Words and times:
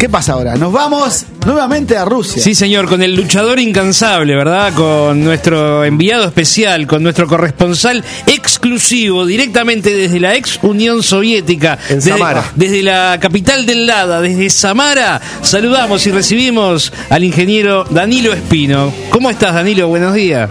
¿Qué 0.00 0.08
pasa 0.08 0.32
ahora? 0.32 0.54
Nos 0.56 0.72
vamos 0.72 1.26
nuevamente 1.44 1.94
a 1.94 2.06
Rusia. 2.06 2.42
Sí, 2.42 2.54
señor, 2.54 2.88
con 2.88 3.02
el 3.02 3.14
luchador 3.14 3.60
incansable, 3.60 4.34
¿verdad? 4.34 4.72
Con 4.72 5.22
nuestro 5.22 5.84
enviado 5.84 6.24
especial, 6.24 6.86
con 6.86 7.02
nuestro 7.02 7.26
corresponsal 7.26 8.02
exclusivo, 8.26 9.26
directamente 9.26 9.94
desde 9.94 10.18
la 10.18 10.34
ex 10.36 10.58
Unión 10.62 11.02
Soviética. 11.02 11.78
En 11.90 11.96
desde- 11.96 12.12
Samara. 12.12 12.50
Desde 12.56 12.82
la 12.82 13.18
capital 13.20 13.66
del 13.66 13.84
Lada, 13.86 14.22
desde 14.22 14.48
Samara, 14.48 15.20
saludamos 15.42 16.06
y 16.06 16.12
recibimos 16.12 16.90
al 17.10 17.22
ingeniero 17.22 17.84
Danilo 17.90 18.32
Espino. 18.32 18.90
¿Cómo 19.10 19.28
estás, 19.28 19.52
Danilo? 19.54 19.88
Buenos 19.88 20.14
días. 20.14 20.48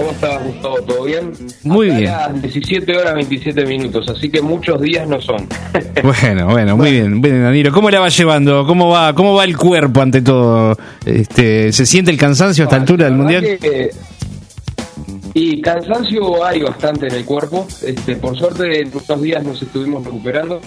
¿Cómo 0.00 0.12
estás, 0.12 0.42
Gustavo? 0.42 0.76
¿Todo 0.80 1.04
bien? 1.04 1.32
Muy 1.62 1.90
Acá 1.90 1.98
bien. 1.98 2.10
las 2.10 2.42
17 2.42 2.96
horas 2.96 3.14
27 3.16 3.66
minutos, 3.66 4.08
así 4.08 4.30
que 4.30 4.40
muchos 4.40 4.80
días 4.80 5.06
no 5.06 5.20
son. 5.20 5.46
Bueno, 6.02 6.46
bueno, 6.46 6.76
muy 6.78 6.92
bien, 6.92 7.20
bien, 7.20 7.42
Danilo. 7.42 7.70
¿Cómo 7.70 7.90
la 7.90 8.00
va 8.00 8.08
llevando? 8.08 8.66
¿Cómo 8.66 8.88
va, 8.88 9.14
cómo 9.14 9.34
va 9.34 9.44
el 9.44 9.54
cuerpo 9.58 10.00
ante 10.00 10.22
todo? 10.22 10.74
Este, 11.04 11.70
¿Se 11.72 11.84
siente 11.84 12.10
el 12.10 12.16
cansancio 12.16 12.64
a 12.64 12.66
esta 12.66 12.76
altura 12.76 13.04
del 13.04 13.14
mundial? 13.14 13.42
que, 13.42 13.90
y 15.34 15.60
cansancio 15.60 16.42
hay 16.42 16.62
bastante 16.62 17.08
en 17.08 17.16
el 17.16 17.24
cuerpo. 17.26 17.68
Este, 17.82 18.16
por 18.16 18.38
suerte, 18.38 18.80
en 18.80 18.90
unos 18.94 19.20
días 19.20 19.44
nos 19.44 19.60
estuvimos 19.60 20.02
recuperando. 20.04 20.62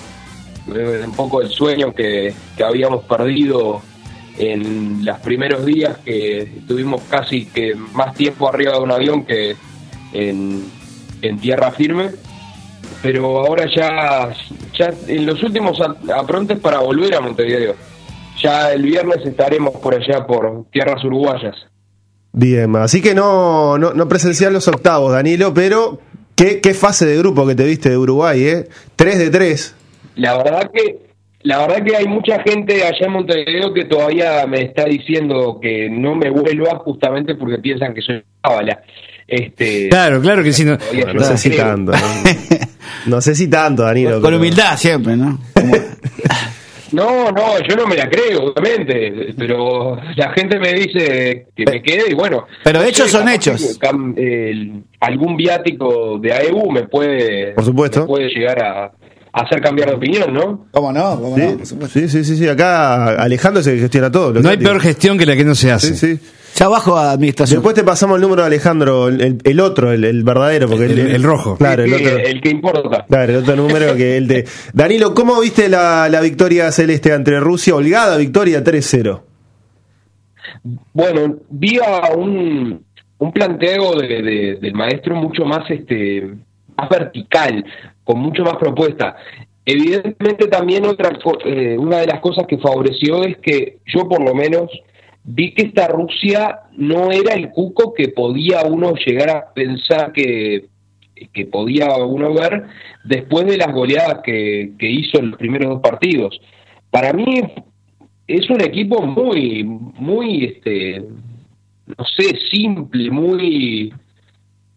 Eh, 0.74 1.02
un 1.04 1.14
poco 1.14 1.42
el 1.42 1.50
sueño 1.50 1.92
que, 1.94 2.32
que 2.56 2.64
habíamos 2.64 3.04
perdido 3.06 3.82
en 4.38 5.06
los 5.06 5.20
primeros 5.20 5.66
días, 5.66 5.98
que 6.04 6.40
estuvimos 6.40 7.02
casi 7.10 7.46
que 7.46 7.76
más 7.94 8.14
tiempo 8.16 8.50
arriba 8.50 8.74
de 8.74 8.80
un 8.80 8.92
avión 8.92 9.26
que 9.26 9.56
en, 10.14 10.64
en 11.22 11.40
tierra 11.40 11.72
firme. 11.72 12.12
Pero 13.02 13.40
ahora 13.40 13.66
ya, 13.74 14.34
ya 14.78 14.94
en 15.08 15.26
los 15.26 15.42
últimos 15.44 15.78
aprontes 16.16 16.60
para 16.60 16.80
volver 16.80 17.16
a 17.16 17.22
Montevideo. 17.22 17.76
Ya 18.42 18.72
el 18.72 18.84
viernes 18.84 19.26
estaremos 19.26 19.76
por 19.78 19.94
allá, 19.94 20.26
por 20.26 20.66
tierras 20.72 21.04
uruguayas. 21.04 21.56
Bien, 22.32 22.76
así 22.78 23.02
que 23.02 23.14
no, 23.14 23.78
no, 23.78 23.94
no 23.94 24.08
presenciar 24.08 24.52
los 24.52 24.68
octavos, 24.68 25.14
Danilo, 25.14 25.54
pero 25.54 26.00
qué, 26.36 26.62
qué 26.62 26.74
fase 26.74 27.06
de 27.06 27.18
grupo 27.18 27.46
que 27.46 27.56
te 27.56 27.64
viste 27.64 27.90
de 27.90 27.98
Uruguay, 27.98 28.44
¿eh? 28.44 28.70
3 28.96 29.20
de 29.20 29.30
3. 29.30 29.76
La 30.16 30.38
verdad 30.38 30.72
que 30.74 31.03
la 31.44 31.60
verdad 31.68 31.84
que 31.84 31.96
hay 31.96 32.08
mucha 32.08 32.42
gente 32.44 32.84
allá 32.84 33.06
en 33.06 33.12
Montevideo 33.12 33.74
que 33.74 33.86
todavía 33.86 34.46
me 34.48 34.62
está 34.64 34.86
diciendo 34.86 35.60
que 35.62 35.90
no 35.90 36.16
me 36.16 36.30
vuelva 36.30 36.78
justamente 36.80 37.36
porque 37.36 37.58
piensan 37.60 37.94
que 37.94 38.02
soy 38.02 38.24
cábala. 38.42 38.82
Este, 39.28 39.88
Claro, 39.90 40.22
claro 40.22 40.44
que 40.44 40.52
sí. 40.54 40.66
no- 40.66 40.78
No 41.14 41.24
sé 41.24 41.38
si 41.38 41.50
tanto. 41.52 41.92
¿no? 41.92 41.98
No 43.06 43.20
sé 43.22 43.36
si 43.36 43.50
tanto, 43.50 43.84
Danilo. 43.84 44.14
Con 44.14 44.24
pero- 44.24 44.38
humildad 44.38 44.78
siempre, 44.78 45.16
¿no? 45.18 45.40
Como- 45.54 45.74
No, 46.92 47.32
no, 47.32 47.60
yo 47.68 47.76
no 47.76 47.88
me 47.88 47.96
la 47.96 48.08
creo, 48.08 48.54
obviamente, 48.56 49.34
pero 49.36 49.98
la 50.16 50.32
gente 50.34 50.60
me 50.60 50.74
dice 50.74 51.48
que 51.56 51.66
me 51.66 51.82
quede 51.82 52.12
y 52.12 52.14
bueno. 52.14 52.46
Pero 52.64 52.80
no 52.82 52.86
hechos 52.86 53.08
sé, 53.10 53.18
son 53.18 53.28
hechos. 53.30 53.80
que 53.80 53.88
cam- 53.88 54.14
el- 54.16 54.84
algún 55.00 55.36
viático 55.36 56.20
de 56.20 56.32
AEU 56.34 56.70
me 56.72 56.84
puede, 56.84 57.54
Por 57.54 57.64
supuesto. 57.66 58.02
me 58.02 58.06
puede 58.06 58.28
llegar 58.30 58.62
a, 58.64 58.84
a 58.86 58.92
hacer 59.34 59.62
cambiar 59.62 59.90
de 59.90 59.96
opinión, 59.96 60.34
¿no? 60.34 60.68
¿Cómo 60.72 60.94
no? 60.94 61.20
¿Cómo 61.20 61.38
no? 61.38 61.46
Por 61.50 61.60
Sí, 61.60 61.66
supuesto. 61.66 62.00
sí, 62.00 62.08
sí, 62.08 62.24
sí, 62.24 62.38
sí, 62.38 62.48
acá 62.48 63.16
Alejandro 63.22 63.62
es 63.62 63.68
el 63.68 63.76
que 63.76 63.82
gestiona 63.82 64.12
todo. 64.12 64.34
No 64.42 64.50
hay 64.50 64.58
peor 64.58 64.80
gestión 64.80 65.18
que 65.18 65.26
la 65.26 65.36
que 65.36 65.44
no 65.44 65.56
se 65.56 65.72
hace. 65.72 65.96
Sí, 65.96 66.18
sí. 66.18 66.20
Ya 66.56 66.68
bajo 66.68 66.96
a 66.96 67.12
administración. 67.14 67.58
Después 67.62 67.74
te 67.74 67.84
pasamos 67.84 68.18
el 68.18 68.22
número 68.22 68.44
de 68.44 68.48
Alejandro, 68.48 69.08
el, 69.08 69.60
otro, 69.60 69.92
el, 69.92 70.04
el 70.04 70.24
verdadero, 70.24 70.70
porque 70.70 70.86
El- 70.86 71.00
el 71.00 71.24
rojo. 71.24 71.58
Claro, 71.58 71.84
el 71.84 71.92
otro. 71.96 72.16
el 72.20 72.42
que 72.42 72.50
importa. 72.52 73.06
Claro, 73.10 73.32
el 73.34 73.38
otro 73.40 73.56
número 73.56 73.96
que 73.96 74.18
él 74.18 74.28
te. 74.28 74.46
Danilo, 74.72 75.16
¿cómo 75.16 75.42
viste 75.42 75.68
la, 75.68 76.08
la 76.10 76.22
victoria 76.22 76.72
celeste 76.72 77.12
ante 77.12 77.40
Rusia? 77.40 77.74
Holgada 77.74 78.18
victoria 78.18 78.64
3-0. 78.64 79.22
Bueno, 80.94 81.38
vi 81.50 81.80
a 81.80 82.14
un, 82.16 82.84
un 83.18 83.32
planteo 83.34 83.96
de- 84.00 84.22
de- 84.22 84.58
del 84.62 84.74
maestro 84.74 85.16
mucho 85.16 85.46
más 85.46 85.70
este 85.70 86.36
más 86.78 86.90
vertical, 86.90 87.66
con 88.04 88.20
mucho 88.20 88.44
más 88.44 88.58
propuesta. 88.58 89.16
Evidentemente 89.66 90.48
también 90.48 90.86
otra 90.86 91.18
eh, 91.46 91.78
una 91.78 92.00
de 92.00 92.08
las 92.08 92.20
cosas 92.20 92.46
que 92.48 92.58
favoreció 92.58 93.24
es 93.24 93.38
que 93.38 93.78
yo 93.86 94.10
por 94.10 94.22
lo 94.22 94.36
menos 94.36 94.70
vi 95.24 95.54
que 95.54 95.64
esta 95.64 95.88
Rusia 95.88 96.60
no 96.76 97.12
era 97.12 97.34
el 97.34 97.50
cuco 97.52 97.94
que 97.94 98.10
podía 98.10 98.64
uno 98.64 98.94
llegar 98.96 99.30
a 99.30 99.54
pensar 99.54 100.12
que, 100.12 100.66
que 101.32 101.46
podía 101.46 101.96
uno 101.96 102.34
ver 102.34 102.66
después 103.06 103.46
de 103.46 103.58
las 103.58 103.74
goleadas 103.74 104.20
que, 104.24 104.74
que 104.78 104.90
hizo 104.90 105.20
en 105.20 105.32
los 105.32 105.40
primeros 105.40 105.70
dos 105.70 105.82
partidos. 105.82 106.40
Para 106.92 107.14
mí 107.14 107.42
es 108.28 108.50
un 108.50 108.62
equipo 108.62 109.02
muy, 109.02 109.64
muy, 109.64 110.46
este, 110.46 111.04
no 111.86 112.06
sé, 112.18 112.38
simple, 112.52 113.10
muy, 113.10 113.94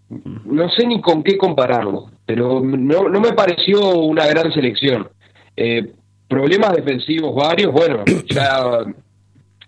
no 0.09 0.69
sé 0.71 0.87
ni 0.87 1.00
con 1.00 1.22
qué 1.22 1.37
compararlo, 1.37 2.06
pero 2.25 2.61
no, 2.61 3.09
no 3.09 3.21
me 3.21 3.33
pareció 3.33 3.99
una 3.99 4.27
gran 4.27 4.53
selección. 4.53 5.09
Eh, 5.56 5.93
problemas 6.28 6.75
defensivos 6.77 7.34
varios, 7.34 7.72
bueno, 7.72 8.05
ya 8.31 8.84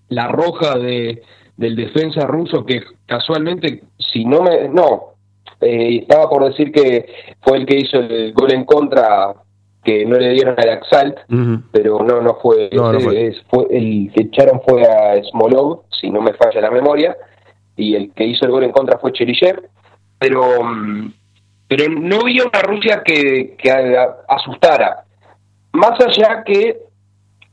la 0.09 0.29
roja 0.29 0.79
de 0.79 1.23
del 1.57 1.75
defensa 1.75 2.25
ruso 2.25 2.65
que 2.65 2.83
casualmente, 3.05 3.83
si 3.99 4.25
no 4.25 4.43
me, 4.43 4.69
no, 4.69 5.15
eh, 5.61 5.99
estaba 6.03 6.31
por 6.31 6.45
decir 6.45 6.71
que 6.71 7.07
fue 7.41 7.59
el 7.59 7.67
que 7.67 7.81
hizo 7.81 7.99
el 7.99 8.33
gol 8.33 8.53
en 8.53 8.65
contra 8.65 9.35
que 9.83 10.05
no 10.07 10.17
le 10.19 10.31
dieron 10.35 10.55
al 10.57 10.69
Axalt, 10.69 11.17
Ujú. 11.29 11.63
pero 11.73 11.99
no 12.05 12.21
no 12.21 12.37
fue, 12.41 12.71
No, 12.73 12.93
no 12.93 12.99
ese, 12.99 13.07
fue. 13.09 13.27
es- 13.27 13.43
fue- 13.51 13.67
el 13.71 14.13
que 14.15 14.23
echaron 14.23 14.61
fue 14.65 14.83
a 14.85 15.21
Smolov 15.25 15.83
si 16.01 16.11
no 16.11 16.21
me 16.23 16.33
falla 16.35 16.61
la 16.61 16.71
memoria 16.71 17.17
y 17.77 17.97
el 17.97 18.13
que 18.13 18.25
hizo 18.25 18.45
el 18.45 18.53
gol 18.53 18.63
en 18.63 18.71
contra 18.73 18.99
fue 18.99 19.13
Cherichev 19.13 19.61
pero 20.19 20.63
mm, 20.65 21.13
pero 21.69 21.85
no 21.91 22.25
vi 22.25 22.41
una 22.41 22.63
Rusia 22.63 23.03
que, 23.05 23.55
que 23.59 23.71
asustara 24.29 25.05
más 25.73 26.01
allá 26.01 26.43
que 26.45 26.79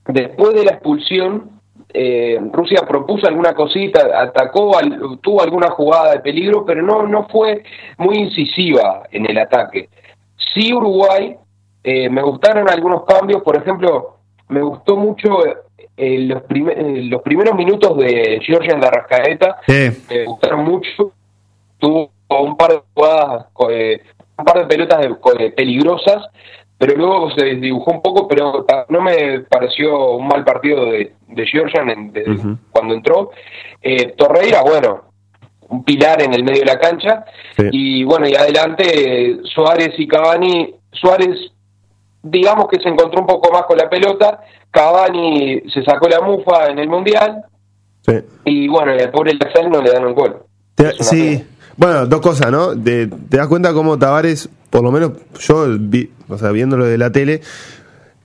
después 0.08 0.54
de 0.54 0.64
la 0.66 0.72
expulsión 0.72 1.52
eh, 1.94 2.38
Rusia 2.52 2.82
propuso 2.88 3.28
alguna 3.28 3.54
cosita, 3.54 4.22
atacó, 4.22 4.78
al- 4.78 5.20
tuvo 5.22 5.42
alguna 5.42 5.70
jugada 5.70 6.12
de 6.12 6.20
peligro, 6.20 6.66
pero 6.66 6.82
no, 6.82 7.08
no 7.08 7.28
fue 7.30 7.64
muy 7.98 8.18
incisiva 8.18 9.04
en 9.12 9.30
el 9.30 9.38
ataque. 9.38 9.90
Sí 10.54 10.74
Uruguay, 10.74 11.36
eh, 11.84 12.10
me 12.10 12.22
gustaron 12.22 12.70
algunos 12.70 13.06
cambios, 13.06 13.42
por 13.44 13.56
ejemplo, 13.56 14.18
me 14.50 14.62
gustó 14.62 14.98
mucho 14.98 15.46
eh, 15.98 16.20
los, 16.20 16.42
prime- 16.44 16.74
eh, 16.76 17.04
los 17.10 17.22
primeros 17.22 17.56
minutos 17.56 17.98
de 17.98 18.40
Georgian 18.42 18.80
de 18.82 18.88
Arrascaeta, 18.88 19.60
Sí. 19.68 20.04
me 20.10 20.26
gustaron 20.26 20.66
mucho, 20.66 21.12
tuvo 21.80 22.12
un 22.30 22.58
par 22.58 22.72
de 22.72 22.82
jugadas, 22.94 23.46
eh, 23.70 24.02
un 24.38 24.46
par 24.46 24.60
de 24.60 24.66
pelotas 24.66 25.00
de- 25.02 25.44
de 25.44 25.52
peligrosas, 25.52 26.24
pero 26.78 26.96
luego 26.98 27.32
se 27.32 27.46
desdibujó 27.46 27.92
un 27.92 28.02
poco, 28.02 28.28
pero 28.28 28.66
no 28.90 29.02
me 29.02 29.40
pareció 29.42 30.12
un 30.18 30.28
mal 30.28 30.44
partido 30.44 30.86
de, 30.86 31.14
de 31.28 31.46
Georgian 31.48 31.90
en- 31.90 32.12
de- 32.12 32.56
cuando 32.72 32.94
entró. 32.94 33.32
Eh, 33.82 34.14
Torreira, 34.18 34.62
bueno, 34.62 35.04
un 35.70 35.84
pilar 35.84 36.22
en 36.22 36.34
el 36.34 36.44
medio 36.44 36.60
de 36.62 36.66
la 36.74 36.80
cancha, 36.80 37.26
Sí. 37.58 37.68
y 37.72 38.04
bueno, 38.04 38.28
y 38.28 38.36
adelante 38.36 38.84
eh, 39.32 39.38
Suárez 39.44 39.92
y 39.98 40.08
Cavani, 40.08 40.76
Suárez 40.92 41.52
digamos 42.22 42.68
que 42.68 42.80
se 42.80 42.90
encontró 42.90 43.22
un 43.22 43.28
poco 43.28 43.52
más 43.54 43.64
con 43.64 43.78
la 43.78 43.88
pelota, 43.90 44.42
Cavani 44.72 45.62
se 45.74 45.84
sacó 45.84 46.08
la 46.10 46.22
mufa 46.22 46.68
en 46.70 46.80
el 46.80 46.90
Mundial, 46.90 47.44
Sí. 48.02 48.14
y 48.46 48.68
bueno, 48.68 48.92
al 48.92 49.12
pobre 49.12 49.34
Laxal 49.34 49.70
no 49.70 49.82
le 49.82 49.92
dan 49.92 50.06
un 50.06 50.14
gol. 50.14 50.44
Te- 50.76 50.92
sí. 51.04 51.38
pena. 51.38 51.50
Bueno, 51.78 52.06
dos 52.06 52.22
cosas, 52.22 52.52
¿no? 52.52 52.74
De- 52.76 53.08
te 53.30 53.38
das 53.38 53.48
cuenta 53.48 53.74
cómo 53.74 53.98
Tavares, 54.00 54.50
por 54.70 54.84
lo 54.84 54.92
menos 54.92 55.12
yo, 55.40 55.68
vi, 55.80 56.10
o 56.30 56.38
sea, 56.38 56.52
viéndolo 56.52 56.86
de 56.86 56.98
la 56.98 57.12
tele, 57.12 57.42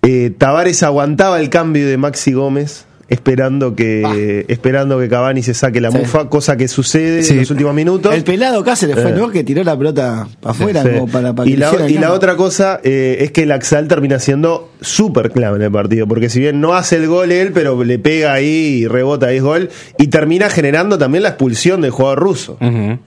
eh, 0.02 0.32
Tavares 0.36 0.82
aguantaba 0.82 1.40
el 1.40 1.50
cambio 1.50 1.86
de 1.86 1.96
Maxi 1.96 2.32
Gómez 2.32 2.86
esperando 3.08 3.74
que 3.74 4.44
esperando 4.46 4.96
que 5.00 5.08
Cavani 5.08 5.42
se 5.42 5.52
saque 5.52 5.80
la 5.80 5.90
Sí. 5.90 5.98
mufa, 5.98 6.28
cosa 6.28 6.56
que 6.56 6.68
sucede 6.68 7.24
Sí. 7.24 7.32
en 7.32 7.40
los 7.40 7.50
últimos 7.50 7.74
minutos. 7.74 8.14
El 8.14 8.22
pelado 8.22 8.62
Cáceres 8.62 8.94
fue, 9.00 9.10
Eh. 9.10 9.14
¿no? 9.16 9.30
Que 9.30 9.42
tiró 9.42 9.64
la 9.64 9.76
pelota 9.76 10.28
para 10.40 10.52
afuera 10.52 10.82
Sí. 10.84 10.90
como 10.90 11.08
para, 11.08 11.34
para 11.34 11.48
y 11.50 11.54
que 11.54 11.58
la, 11.58 11.90
y 11.90 11.94
la 11.98 12.12
otra 12.12 12.36
cosa 12.36 12.78
eh, 12.84 13.16
es 13.22 13.32
que 13.32 13.42
el 13.42 13.50
Axal 13.50 13.88
termina 13.88 14.20
siendo 14.20 14.70
súper 14.80 15.32
clave 15.32 15.56
en 15.56 15.62
el 15.62 15.72
partido, 15.72 16.06
porque 16.06 16.28
si 16.28 16.38
bien 16.38 16.60
no 16.60 16.74
hace 16.74 16.96
el 16.98 17.08
gol 17.08 17.32
él, 17.32 17.50
pero 17.52 17.82
le 17.82 17.98
pega 17.98 18.32
ahí 18.32 18.82
y 18.82 18.86
rebota 18.86 19.26
ahí 19.26 19.38
es 19.38 19.42
gol, 19.42 19.70
y 19.98 20.06
termina 20.06 20.48
generando 20.48 20.96
también 20.96 21.24
la 21.24 21.30
expulsión 21.30 21.80
del 21.80 21.90
jugador 21.90 22.20
ruso. 22.20 22.58
Ujú. 22.60 23.00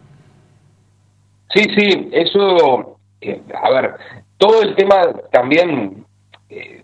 Sí, 1.53 1.63
sí, 1.77 2.09
eso, 2.11 2.97
eh, 3.21 3.41
a 3.61 3.69
ver, 3.69 3.93
todo 4.37 4.61
el 4.61 4.75
tema 4.75 4.95
también 5.31 6.05
eh, 6.49 6.83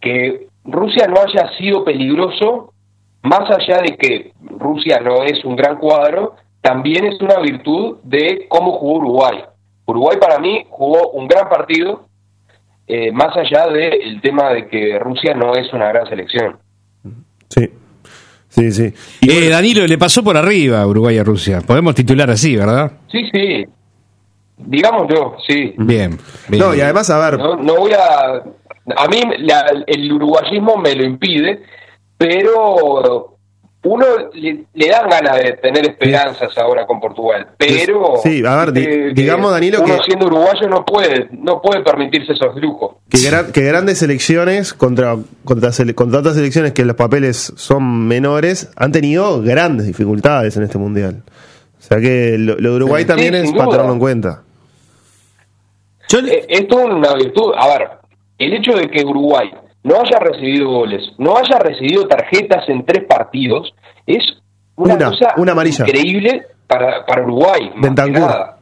que 0.00 0.48
Rusia 0.64 1.06
no 1.06 1.20
haya 1.20 1.56
sido 1.56 1.84
peligroso, 1.84 2.72
más 3.22 3.48
allá 3.50 3.80
de 3.82 3.96
que 3.96 4.32
Rusia 4.42 5.00
no 5.00 5.22
es 5.22 5.44
un 5.44 5.56
gran 5.56 5.78
cuadro, 5.78 6.34
también 6.60 7.04
es 7.04 7.20
una 7.20 7.38
virtud 7.38 7.98
de 8.02 8.46
cómo 8.48 8.72
jugó 8.72 8.98
Uruguay. 8.98 9.44
Uruguay 9.86 10.16
para 10.20 10.38
mí 10.38 10.64
jugó 10.68 11.10
un 11.10 11.28
gran 11.28 11.48
partido, 11.48 12.06
eh, 12.86 13.12
más 13.12 13.36
allá 13.36 13.68
del 13.68 14.20
tema 14.20 14.52
de 14.52 14.68
que 14.68 14.98
Rusia 14.98 15.34
no 15.34 15.54
es 15.54 15.72
una 15.72 15.88
gran 15.88 16.08
selección. 16.08 16.58
Sí. 17.48 17.70
Sí, 18.48 18.70
sí. 18.70 18.92
Eh, 19.22 19.48
Danilo, 19.48 19.86
le 19.86 19.96
pasó 19.96 20.22
por 20.22 20.36
arriba 20.36 20.82
a 20.82 20.86
Uruguay 20.86 21.16
a 21.16 21.24
Rusia. 21.24 21.62
Podemos 21.62 21.94
titular 21.94 22.30
así, 22.30 22.54
¿verdad? 22.54 22.92
Sí, 23.10 23.22
sí. 23.32 23.64
Digamos 24.66 25.06
yo, 25.08 25.36
sí. 25.46 25.74
Bien. 25.78 26.18
bien. 26.48 26.62
No, 26.62 26.74
y 26.74 26.80
además, 26.80 27.08
a 27.10 27.18
ver, 27.30 27.38
No, 27.38 27.56
no 27.56 27.76
voy 27.76 27.92
a... 27.92 28.42
A 28.96 29.06
mí 29.08 29.22
la- 29.38 29.84
el 29.86 30.12
uruguayismo 30.12 30.76
me 30.76 30.94
lo 30.96 31.04
impide, 31.04 31.62
pero 32.36 33.36
uno 33.84 34.06
le, 34.34 34.64
le 34.74 34.88
dan 34.88 35.08
ganas 35.10 35.36
de 35.38 35.52
tener 35.54 35.84
esperanzas 35.86 36.56
ahora 36.56 36.86
con 36.86 37.00
Portugal. 37.00 37.48
Pero... 37.58 38.14
Sí, 38.22 38.42
a 38.46 38.56
ver, 38.56 38.72
di- 38.72 38.80
eh, 38.84 39.12
digamos, 39.14 39.50
Danilo, 39.50 39.82
uno 39.82 39.96
que- 39.98 40.02
siendo 40.04 40.26
uruguayo 40.26 40.68
no 40.68 40.84
puede, 40.84 41.28
no 41.32 41.60
puede 41.60 41.82
permitirse 41.82 42.32
esos 42.32 42.54
lujos. 42.56 42.96
que, 43.08 43.18
gran- 43.28 43.50
que 43.52 43.62
grandes 43.62 43.98
selecciones 43.98 44.72
contra, 44.72 45.16
contra, 45.44 45.70
contra 45.94 46.20
otras 46.20 46.34
selecciones 46.36 46.72
que 46.72 46.84
los 46.84 46.94
papeles 46.96 47.52
son 47.56 48.06
menores 48.06 48.70
han 48.76 48.92
tenido 48.92 49.42
grandes 49.42 49.86
dificultades 49.86 50.56
en 50.56 50.62
este 50.62 50.78
mundial. 50.78 51.22
O 51.80 51.82
sea 51.84 51.98
que 52.00 52.36
lo, 52.38 52.56
lo 52.58 52.70
de 52.70 52.76
Uruguay 52.76 53.02
Sí, 53.02 53.08
también 53.08 53.34
es 53.34 53.50
para 53.52 53.68
tenerlo 53.70 53.92
en 53.92 53.98
cuenta. 53.98 54.42
Yo, 56.12 56.18
Eh, 56.20 56.44
Esto 56.48 56.78
es 56.80 56.84
una 56.86 57.14
virtud. 57.14 57.52
A 57.56 57.66
ver, 57.68 57.88
el 58.38 58.52
hecho 58.54 58.72
de 58.74 58.88
que 58.88 59.04
Uruguay 59.04 59.50
no 59.84 60.00
haya 60.00 60.18
recibido 60.18 60.68
goles, 60.70 61.02
no 61.18 61.36
haya 61.36 61.58
recibido 61.58 62.06
tarjetas 62.06 62.68
en 62.68 62.84
tres 62.84 63.04
partidos, 63.08 63.74
es 64.06 64.22
una, 64.76 64.94
Una, 64.94 65.08
cosa 65.10 65.34
una 65.38 65.52
amarilla. 65.52 65.84
increíble 65.86 66.42
para, 66.66 67.04
para 67.06 67.22
Uruguay. 67.24 67.70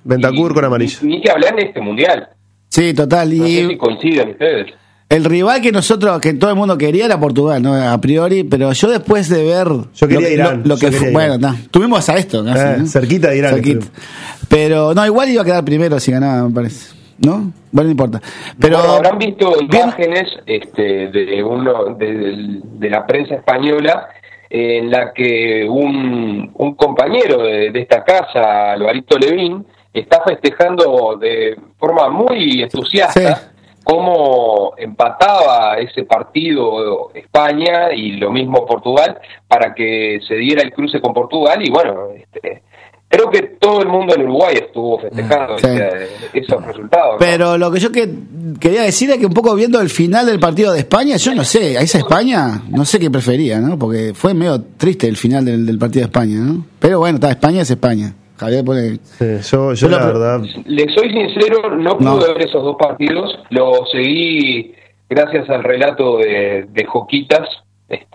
Bentancur, 0.05 0.55
con 0.55 0.65
amarilla. 0.65 0.99
Ni, 1.03 1.17
ni 1.17 1.23
que 1.23 1.31
hablar 1.31 1.55
en 1.59 1.67
este 1.69 1.81
mundial. 1.81 2.29
sí, 2.69 2.95
total. 2.95 3.37
No 3.37 3.45
sé 3.45 3.51
si 3.51 3.61
Y 3.73 3.77
coinciden 3.77 4.31
ustedes. 4.31 4.67
el 5.09 5.25
rival 5.25 5.61
que 5.61 5.73
nosotros, 5.73 6.21
que 6.21 6.35
todo 6.35 6.51
el 6.51 6.57
mundo 6.57 6.79
quería 6.79 7.05
era 7.07 7.19
Portugal, 7.19 7.61
¿no? 7.63 7.75
A 7.75 7.99
priori, 8.01 8.45
pero 8.45 8.73
yo 8.73 8.89
después 8.89 9.29
de 9.29 9.43
ver. 9.45 9.69
Yo 9.95 10.09
quería 10.09 10.21
lo, 10.21 10.27
que- 10.27 10.35
Irán, 10.35 10.63
Lo, 10.63 10.69
lo 10.71 10.75
yo 10.77 10.81
que 10.81 10.87
quería 10.87 10.99
fue- 10.99 11.11
Irán. 11.11 11.39
bueno, 11.41 11.49
no, 11.53 11.57
tuvimos 11.71 12.09
a 12.09 12.15
esto, 12.17 12.45
casi, 12.45 12.61
Eh, 12.61 12.75
¿no? 12.79 12.87
cerquita 12.87 13.31
de 13.31 13.39
Irán 13.39 13.55
Cerquita. 13.55 13.87
Pero 14.49 14.95
no, 14.95 15.05
igual 15.07 15.29
iba 15.31 15.43
a 15.43 15.45
quedar 15.45 15.65
primero 15.65 15.99
si 16.01 16.11
ganaba, 16.13 16.49
me 16.49 16.55
parece. 16.55 17.00
¿No? 17.25 17.53
Bueno, 17.73 17.87
no 17.87 17.91
importa. 17.91 18.21
Pero. 18.59 18.79
Bueno, 18.79 18.93
habrán 18.95 19.19
visto 19.19 19.53
imágenes 19.61 20.39
este, 20.47 21.09
de 21.09 21.43
uno 21.45 21.95
de, 21.97 22.61
de 22.63 22.91
la 22.91 23.07
prensa 23.07 23.35
española 23.35 24.09
en 24.49 24.91
la 24.91 25.13
que 25.13 25.67
un, 25.69 26.51
un 26.55 26.75
compañero 26.75 27.43
de, 27.43 27.71
de 27.71 27.81
esta 27.81 28.03
casa, 28.03 28.73
Alvarito 28.73 29.17
Levín, 29.19 29.65
está 29.93 30.23
festejando 30.25 31.17
de 31.17 31.57
forma 31.79 32.09
muy 32.09 32.63
entusiasta 32.63 33.37
Sí. 33.37 33.47
cómo 33.85 34.73
empataba 34.77 35.77
ese 35.79 36.05
partido 36.05 37.11
España 37.15 37.93
y 37.93 38.13
lo 38.13 38.31
mismo 38.31 38.67
Portugal 38.67 39.19
para 39.49 39.75
que 39.75 40.21
se 40.27 40.35
diera 40.37 40.63
el 40.63 40.73
cruce 40.73 41.01
con 41.01 41.13
Portugal 41.15 41.61
y 41.65 41.71
bueno, 41.71 42.09
este, 42.17 42.63
creo 43.11 43.29
que 43.29 43.43
todo 43.61 43.83
el 43.83 43.89
mundo 43.89 44.15
en 44.15 44.23
Uruguay 44.23 44.55
estuvo 44.55 44.99
festejando 45.01 45.59
Sí. 45.59 45.67
esos 46.33 46.65
resultados. 46.65 47.13
¿no? 47.15 47.19
Pero 47.19 47.59
lo 47.59 47.71
que 47.71 47.81
yo 47.81 47.91
que, 47.93 48.09
quería 48.61 48.83
decir 48.83 49.11
es 49.11 49.19
que 49.19 49.27
un 49.27 49.35
poco 49.35 49.55
viendo 49.55 49.81
el 49.81 49.91
final 49.91 50.25
del 50.27 50.39
partido 50.39 50.73
de 50.73 50.79
España, 50.79 51.17
yo 51.17 51.35
no 51.35 51.45
sé, 51.45 51.77
a 51.77 51.81
esa 51.83 51.99
España, 51.99 52.63
no 52.71 52.85
sé 52.85 52.99
qué 53.01 53.11
prefería, 53.11 53.59
¿no? 53.59 53.79
Porque 53.79 54.13
fue 54.15 54.33
medio 54.33 54.63
triste 54.79 55.09
el 55.09 55.17
final 55.17 55.45
del, 55.45 55.67
del 55.67 55.77
partido 55.79 56.03
de 56.03 56.07
España, 56.07 56.37
¿no? 56.39 56.65
Pero 56.79 57.01
bueno, 57.01 57.17
está, 57.17 57.31
España 57.31 57.63
es 57.63 57.71
España. 57.71 58.15
Javier 58.37 58.65
pone. 58.65 58.99
Sí, 59.19 59.27
yo, 59.53 59.75
yo 59.75 59.89
la 59.89 60.07
verdad. 60.07 60.41
Le 60.65 60.87
soy 60.95 61.11
sincero, 61.11 61.77
no 61.77 61.99
pude 61.99 62.05
No. 62.07 62.17
ver 62.19 62.41
esos 62.41 62.63
dos 62.63 62.77
partidos. 62.79 63.39
Lo 63.51 63.85
seguí 63.93 64.73
gracias 65.11 65.51
al 65.51 65.63
relato 65.63 66.17
de, 66.19 66.67
de 66.73 66.85
Joquitas. 66.87 67.47
Este, 67.89 68.07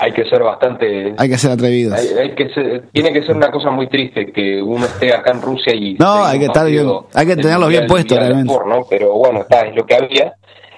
Hay 0.00 0.12
que 0.12 0.24
ser 0.28 0.42
bastante. 0.42 1.14
Hay 1.16 1.28
que 1.28 1.36
ser 1.38 1.50
atrevidos. 1.50 1.98
hay- 1.98 2.18
hay 2.18 2.34
que 2.34 2.48
ser- 2.50 2.84
tiene 2.92 3.12
que 3.12 3.22
ser 3.22 3.34
una 3.34 3.50
cosa 3.50 3.70
muy 3.70 3.88
triste 3.88 4.30
que 4.32 4.62
uno 4.62 4.84
esté 4.86 5.12
acá 5.12 5.32
en 5.32 5.42
Rusia 5.42 5.74
y. 5.74 5.94
No, 5.94 6.24
hay 6.24 6.38
que 6.38 6.44
estar 6.46 6.66
bien- 6.66 6.88
hay 7.14 7.26
que 7.26 7.36
tenerlos 7.36 7.68
bien 7.68 7.86
puestos, 7.86 8.16
realmente. 8.18 8.52
Sport, 8.52 8.68
¿no? 8.68 8.86
Pero 8.88 9.12
bueno, 9.14 9.40
está, 9.40 9.62
es 9.66 9.74
lo 9.74 9.84
que 9.84 9.94
había. 9.96 10.32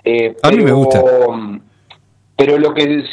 Eh, 0.04 0.34
A 0.42 0.50
mí 0.50 0.56
me 0.56 0.62
pero- 0.64 0.76
gusta. 0.76 1.02
Pero 2.36 2.56
lo 2.56 2.72
que 2.72 3.04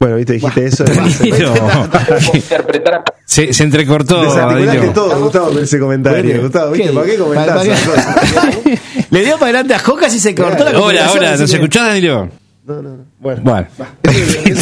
Bueno, 0.00 0.16
viste, 0.16 0.32
dijiste 0.32 0.64
eso. 0.64 0.84
Interpretar 2.34 3.04
se, 3.24 3.52
se 3.52 3.62
entrecortó. 3.62 4.20
Desarticulaste 4.22 4.88
todo, 4.88 5.20
Gustavo, 5.20 5.48
con 5.50 5.62
ese 5.62 5.78
comentario. 5.78 6.24
Bueno, 6.24 6.42
Gustavo, 6.42 6.72
¿viste? 6.72 6.88
¿qué? 6.88 6.92
¿Para 6.94 7.06
qué 7.06 7.16
comentás. 7.16 7.66
Le 9.10 9.20
dio 9.24 9.34
para 9.34 9.44
adelante 9.44 9.74
a 9.74 9.78
Jocas 9.78 10.12
y 10.14 10.18
se 10.18 10.34
cortó 10.34 10.64
la 10.64 10.80
hola, 10.80 11.04
así 11.04 11.18
¿nos 11.40 11.52
escuchás, 11.54 11.86
Danilo? 11.88 12.28
No, 12.64 12.80
no, 12.80 12.96
no. 12.96 13.04
Bueno. 13.18 13.42
Bueno, 13.44 13.66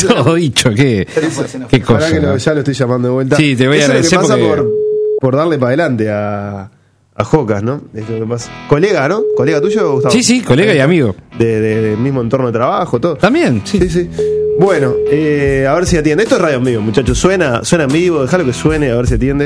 todo 0.08 0.34
dicho, 0.36 0.70
qué, 0.74 1.06
qué 1.68 1.82
cosa. 1.82 2.10
que 2.10 2.20
lo- 2.20 2.28
¿no? 2.28 2.36
ya 2.38 2.54
lo 2.54 2.60
estoy 2.60 2.74
llamando 2.74 3.08
de 3.08 3.14
vuelta. 3.14 3.36
Sí, 3.36 3.54
te 3.56 3.68
voy 3.68 3.76
a 3.76 3.80
Eso 3.80 3.92
es 3.92 4.04
lo 4.04 4.08
que 4.10 4.16
agradecer 4.16 4.18
pasa 4.20 4.36
porque- 4.36 4.62
por, 4.62 5.20
por 5.20 5.36
darle 5.36 5.58
para 5.58 5.68
adelante 5.68 6.10
a, 6.10 6.70
a 7.14 7.24
Jocas, 7.24 7.62
¿no? 7.62 7.82
Es 7.94 8.08
lo 8.08 8.20
que 8.20 8.26
pasa. 8.26 8.50
Colega, 8.68 9.06
¿no? 9.06 9.22
¿Colega 9.36 9.60
tuyo, 9.60 9.92
Gustavo? 9.92 10.12
Sí, 10.14 10.22
sí, 10.22 10.40
colega 10.40 10.74
y 10.74 10.78
amigo. 10.80 11.14
De, 11.38 11.60
de- 11.60 11.82
del 11.82 11.98
mismo 11.98 12.22
entorno 12.22 12.46
de 12.46 12.52
trabajo, 12.54 12.98
todo. 12.98 13.16
También, 13.16 13.60
sí. 13.64 13.78
Sí, 13.80 13.90
sí. 13.90 14.10
Bueno, 14.58 14.94
eh, 15.10 15.66
a 15.68 15.74
ver 15.74 15.86
si 15.86 15.96
atiende. 15.98 16.22
Esto 16.22 16.36
es 16.36 16.42
radio 16.42 16.56
en 16.58 16.64
vivo, 16.64 16.82
muchachos. 16.82 17.18
Suena, 17.18 17.64
suena 17.64 17.84
en 17.84 17.92
vivo, 17.92 18.22
déjalo 18.22 18.44
que 18.46 18.52
suene, 18.54 18.90
a 18.90 18.96
ver 18.96 19.06
si 19.06 19.14
atiende. 19.14 19.44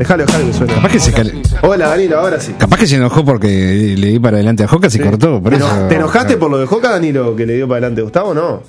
Déjalo, 0.00 0.24
déjalo 0.24 0.46
que 0.46 0.52
suene. 0.54 0.72
Capaz 0.74 0.88
que 0.92 0.98
se 0.98 1.12
cal- 1.12 1.42
Hola, 1.62 1.88
Danilo, 1.88 2.18
ahora 2.18 2.40
sí. 2.40 2.54
Capaz 2.58 2.78
que 2.78 2.86
se 2.86 2.96
enojó 2.96 3.22
porque 3.22 3.94
le 3.98 4.06
di 4.08 4.18
para 4.18 4.38
adelante 4.38 4.64
a 4.64 4.66
Joca, 4.68 4.88
se 4.88 4.98
cortó. 4.98 5.42
Por 5.42 5.50
¿Te, 5.52 5.58
eso. 5.58 5.70
eno- 5.76 5.88
te 5.88 5.94
enojaste 5.96 6.36
por 6.38 6.50
lo 6.50 6.56
de 6.58 6.64
Joca, 6.66 6.88
Danilo, 6.90 7.36
que 7.36 7.44
le 7.44 7.54
dio 7.56 7.68
para 7.68 7.76
adelante 7.86 8.00
a 8.00 8.04
Gustavo? 8.04 8.32
No. 8.32 8.62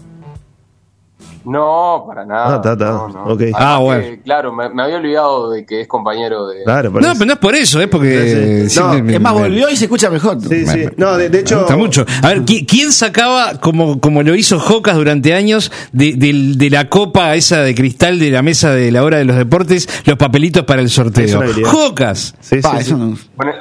No, 1.44 2.04
para 2.08 2.26
nada. 2.26 2.54
Ah, 2.54 2.56
está, 2.58 2.74
está. 2.74 2.86
No, 2.86 3.08
no. 3.10 3.24
Ok. 3.26 3.42
Además 3.42 3.62
Ah, 3.64 3.78
que, 3.80 3.84
bueno. 3.84 4.22
claro, 4.24 4.54
me, 4.54 4.70
me 4.70 4.84
había 4.84 4.98
olvidado 4.98 5.50
de 5.52 5.66
que 5.66 5.82
es 5.82 5.88
compañero 5.88 6.48
de. 6.48 6.64
Claro, 6.64 6.92
por 6.92 7.02
No, 7.02 7.08
eso. 7.10 7.16
pero 7.18 7.26
no 7.28 7.34
es 7.34 7.40
por 7.40 7.56
eso, 7.56 7.82
es 7.82 7.88
porque. 7.88 8.62
Sí, 8.64 8.70
sí. 8.70 8.76
sí, 8.76 8.80
No, 8.80 8.94
me- 8.94 9.02
me- 9.04 9.14
Es 9.16 9.22
más, 9.22 9.34
me- 9.34 9.40
volvió 9.42 9.70
y 9.70 9.76
se 9.76 9.86
escucha 9.86 10.10
mejor. 10.10 10.40
Sí, 10.42 10.66
sí. 10.68 10.78
Me- 10.78 10.94
No, 10.98 11.18
de, 11.18 11.24
de 11.30 11.30
Me 11.30 11.38
hecho. 11.40 11.58
gusta 11.60 11.76
mucho. 11.78 12.06
A 12.22 12.28
ver, 12.30 12.42
¿qui- 12.44 12.66
¿quién 12.68 12.92
sacaba, 12.92 13.60
como, 13.60 14.00
como 14.00 14.22
lo 14.24 14.36
hizo 14.36 14.60
Jocas 14.60 14.96
durante 14.96 15.34
años, 15.34 15.72
de, 15.92 16.14
del- 16.14 16.58
de 16.58 16.70
la 16.70 16.90
copa 16.90 17.36
esa 17.36 17.62
de 17.62 17.74
cristal 17.74 18.20
de 18.20 18.30
la 18.32 18.42
mesa 18.44 18.72
de 18.72 18.92
la 18.92 19.04
hora 19.04 19.18
de 19.18 19.26
los 19.26 19.36
deportes, 19.36 19.90
los 20.06 20.18
papelitos 20.18 20.64
para 20.66 20.82
el 20.82 20.90
sorteo? 20.90 21.42
Jocas. 21.66 22.36
Sí, 22.40 22.58
Pa, 22.62 22.74
sí, 22.74 22.78
eso 22.82 22.98
Bueno. 23.36 23.54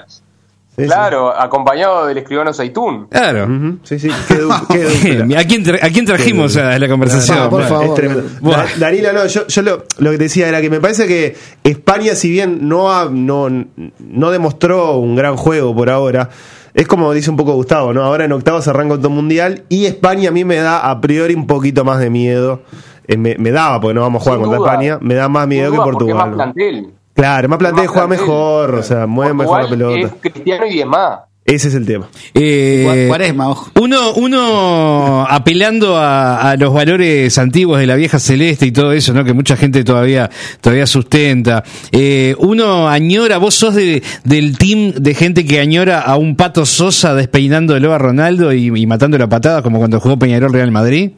Claro, 0.87 1.35
acompañado 1.38 2.06
del 2.06 2.19
escribano 2.19 2.53
Seitún. 2.53 3.06
Claro. 3.09 3.44
Ujú, 3.44 3.79
Sí, 3.82 3.99
sí. 3.99 4.09
Qué, 4.29 4.87
qué. 5.29 5.37
¿A 5.38 5.44
quién, 5.44 5.62
¿A 5.82 5.88
quién 5.91 6.05
trajimos 6.06 6.56
a 6.56 6.79
la 6.79 6.88
conversación? 6.88 7.39
No, 7.39 7.51
por 7.51 7.63
favor. 7.65 7.84
Es 7.87 7.94
tremendo. 7.94 8.22
Buah. 8.41 8.56
Da- 8.56 8.67
Danilo, 8.79 9.13
no, 9.13 9.27
yo, 9.27 9.46
yo 9.46 9.63
lo, 9.63 9.84
lo 9.99 10.10
que 10.10 10.19
decía 10.19 10.49
era 10.49 10.60
que 10.60 10.70
me 10.70 10.81
parece 10.81 11.06
que 11.06 11.37
España, 11.65 12.15
si 12.15 12.31
bien 12.31 12.69
no, 12.69 12.93
ha- 12.93 13.08
no, 13.10 13.49
no 13.51 14.31
demostró 14.31 14.96
un 14.99 15.17
gran 15.17 15.37
juego 15.37 15.75
por 15.75 15.91
ahora, 15.91 16.29
es 16.75 16.87
como 16.87 17.13
dice 17.13 17.31
un 17.31 17.37
poco 17.37 17.53
Gustavo, 17.55 17.93
¿no? 17.93 18.03
Ahora 18.05 18.25
en 18.25 18.32
octavos 18.32 18.69
arranca 18.69 18.94
otro 18.94 19.10
mundial 19.10 19.65
y 19.69 19.87
España 19.87 20.29
a 20.29 20.32
mí 20.32 20.44
me 20.44 20.56
da 20.56 20.89
a 20.91 21.01
priori 21.01 21.34
un 21.34 21.46
poquito 21.46 21.84
más 21.84 21.99
de 21.99 22.10
miedo. 22.10 22.63
Eh, 23.08 23.17
me, 23.17 23.34
me 23.39 23.51
daba, 23.51 23.81
porque 23.81 23.94
no 23.94 24.03
vamos 24.03 24.20
a 24.20 24.25
jugar 24.25 24.39
Sin 24.39 24.43
contra 24.44 24.58
duda. 24.58 24.70
España, 24.72 24.99
me 25.01 25.15
da 25.15 25.29
más 25.29 25.49
miedo 25.49 25.70
que 25.72 25.77
duda, 25.79 25.84
porque 25.84 25.99
Portugal. 26.05 26.17
Es 26.17 26.20
más 26.20 26.31
¿no? 26.31 26.37
plantel. 26.55 26.91
Claro, 27.14 27.48
más 27.48 27.58
plantel, 27.58 27.86
juega 27.86 28.06
mejor, 28.06 28.74
o 28.76 28.82
sea, 28.82 29.06
mueve 29.06 29.34
mejor 29.34 29.64
la 29.64 29.69
pelota. 29.69 29.98
Es 29.98 30.12
cristiano 30.20 30.67
y 30.67 30.79
demás. 30.79 31.20
Ese 31.44 31.69
es 31.69 31.74
el 31.74 31.84
tema. 31.84 32.08
Eh, 32.34 33.06
Cuaresma, 33.08 33.48
ojo. 33.48 33.70
Uno, 33.81 34.12
uno 34.12 35.26
apelando 35.29 35.96
a, 35.96 36.50
a 36.50 36.56
los 36.56 36.72
valores 36.72 37.36
antiguos 37.38 37.81
de 37.81 37.88
la 37.88 37.96
vieja 37.96 38.20
celeste 38.20 38.67
y 38.67 38.72
todo 38.72 38.93
eso, 38.93 39.12
¿no? 39.12 39.24
Que 39.24 39.32
mucha 39.32 39.56
gente 39.56 39.82
todavía, 39.82 40.31
todavía 40.60 40.86
sustenta. 40.86 41.64
Eh, 41.90 42.36
uno 42.38 42.88
añora, 42.88 43.38
vos 43.38 43.55
sos 43.55 43.74
de, 43.74 44.00
del 44.22 44.58
team 44.58 44.93
de 44.93 45.14
gente 45.14 45.44
que 45.44 45.58
añora 45.58 46.00
a 46.02 46.17
un 46.17 46.36
pato 46.36 46.64
Sosa 46.64 47.14
despeinándolo 47.14 47.93
a 47.93 47.98
Ronaldo 47.98 48.52
y, 48.52 48.67
y 48.67 48.86
matándolo 48.86 49.24
a 49.24 49.29
patadas 49.29 49.62
como 49.62 49.79
cuando 49.79 49.98
jugó 49.98 50.19
Peñarol 50.19 50.52
Real 50.52 50.70
Madrid. 50.70 51.12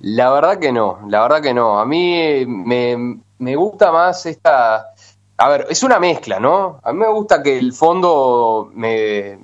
La 0.00 0.30
verdad 0.30 0.60
que 0.60 0.72
no, 0.72 1.00
la 1.08 1.22
verdad 1.22 1.42
que 1.42 1.52
no. 1.52 1.80
A 1.80 1.86
mí 1.86 2.14
eh, 2.14 2.46
me, 2.46 3.18
me 3.38 3.56
gusta 3.56 3.92
más 3.92 4.26
esta... 4.26 4.90
A 5.36 5.48
ver, 5.48 5.66
es 5.68 5.82
una 5.82 5.98
mezcla, 5.98 6.38
¿no? 6.38 6.78
A 6.82 6.92
mí 6.92 6.98
me 7.00 7.08
gusta 7.08 7.42
que 7.42 7.58
el 7.58 7.72
fondo 7.72 8.70
me 8.72 9.38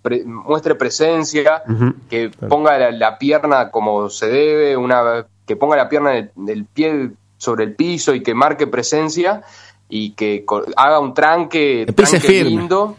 pre- 0.00 0.24
muestre 0.24 0.74
presencia, 0.74 1.62
que 2.08 2.30
ponga 2.48 2.78
la, 2.78 2.90
la 2.90 3.18
pierna 3.18 3.70
como 3.70 4.08
se 4.08 4.26
debe, 4.28 4.76
una 4.76 5.26
que 5.46 5.56
ponga 5.56 5.76
la 5.76 5.88
pierna 5.88 6.10
del, 6.12 6.30
del 6.34 6.64
pie 6.64 7.10
sobre 7.36 7.64
el 7.64 7.74
piso 7.74 8.14
y 8.14 8.22
que 8.22 8.34
marque 8.34 8.66
presencia 8.66 9.42
y 9.90 10.12
que 10.12 10.46
haga 10.76 10.98
un 10.98 11.12
tranque, 11.12 11.84
tranque 11.94 12.28
lindo. 12.44 12.96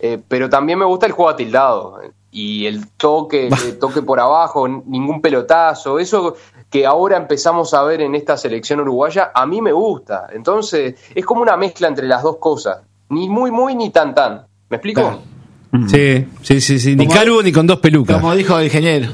Eh, 0.00 0.20
pero 0.28 0.48
también 0.50 0.78
me 0.80 0.84
gusta 0.84 1.06
el 1.06 1.12
juego 1.12 1.30
atildado 1.30 2.00
y 2.30 2.66
el 2.66 2.88
toque, 2.90 3.48
el 3.66 3.78
toque 3.78 4.02
por 4.02 4.20
abajo, 4.20 4.66
ningún 4.68 5.20
pelotazo, 5.20 5.98
eso 5.98 6.36
que 6.70 6.84
ahora 6.86 7.16
empezamos 7.16 7.72
a 7.74 7.82
ver 7.82 8.02
en 8.02 8.14
esta 8.14 8.36
selección 8.36 8.80
uruguaya, 8.80 9.30
a 9.34 9.46
mí 9.46 9.62
me 9.62 9.72
gusta. 9.72 10.26
Entonces, 10.32 10.94
es 11.14 11.24
como 11.24 11.40
una 11.42 11.56
mezcla 11.56 11.88
entre 11.88 12.06
las 12.06 12.22
dos 12.22 12.36
cosas, 12.36 12.78
ni 13.08 13.28
muy 13.28 13.50
muy 13.50 13.74
ni 13.74 13.90
tan 13.90 14.14
tan. 14.14 14.46
¿Me 14.68 14.76
explico? 14.76 15.00
Claro. 15.00 15.22
Sí, 15.88 16.26
sí, 16.42 16.60
sí, 16.62 16.78
sí. 16.78 16.96
Ni 16.96 17.06
Como- 17.06 17.18
calvo 17.18 17.42
ni 17.42 17.52
con 17.52 17.66
dos 17.66 17.78
pelucas. 17.78 18.16
Como 18.20 18.34
dijo 18.34 18.58
el 18.58 18.64
ingeniero. 18.66 19.08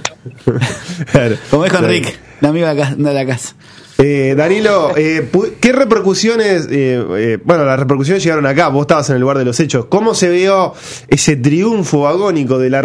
Claro. 1.11 1.37
Como 1.51 1.65
dijo 1.65 1.77
Claro. 1.79 1.93
Enrique, 1.93 2.15
la 2.41 2.49
amiga 2.51 2.75
de 2.75 3.15
la 3.15 3.27
casa. 3.27 3.55
Eh, 3.99 4.35
Danilo, 4.37 4.91
eh, 4.97 5.31
¿qué 5.61 5.73
repercusiones? 5.73 6.67
eh, 6.71 7.05
eh, 7.17 7.39
bueno, 7.45 7.65
las 7.65 7.79
repercusiones 7.79 8.25
llegaron 8.25 8.45
acá, 8.47 8.67
vos 8.69 8.83
estabas 8.83 9.09
en 9.11 9.17
el 9.17 9.21
lugar 9.23 9.39
de 9.39 9.45
los 9.45 9.61
hechos. 9.61 9.85
¿Cómo 9.87 10.15
se 10.15 10.31
vio 10.31 10.73
ese 11.09 11.37
triunfo 11.37 12.09
agónico 12.09 12.59
de 12.59 12.71
la 12.71 12.81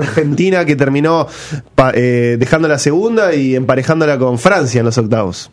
Argentina 0.00 0.64
que 0.64 0.74
terminó 0.76 1.26
eh, 1.94 2.36
dejando 2.38 2.66
la 2.68 2.78
segunda 2.78 3.32
y 3.34 3.54
emparejándola 3.54 4.18
con 4.18 4.38
Francia 4.38 4.80
en 4.80 4.86
los 4.86 4.98
octavos? 4.98 5.50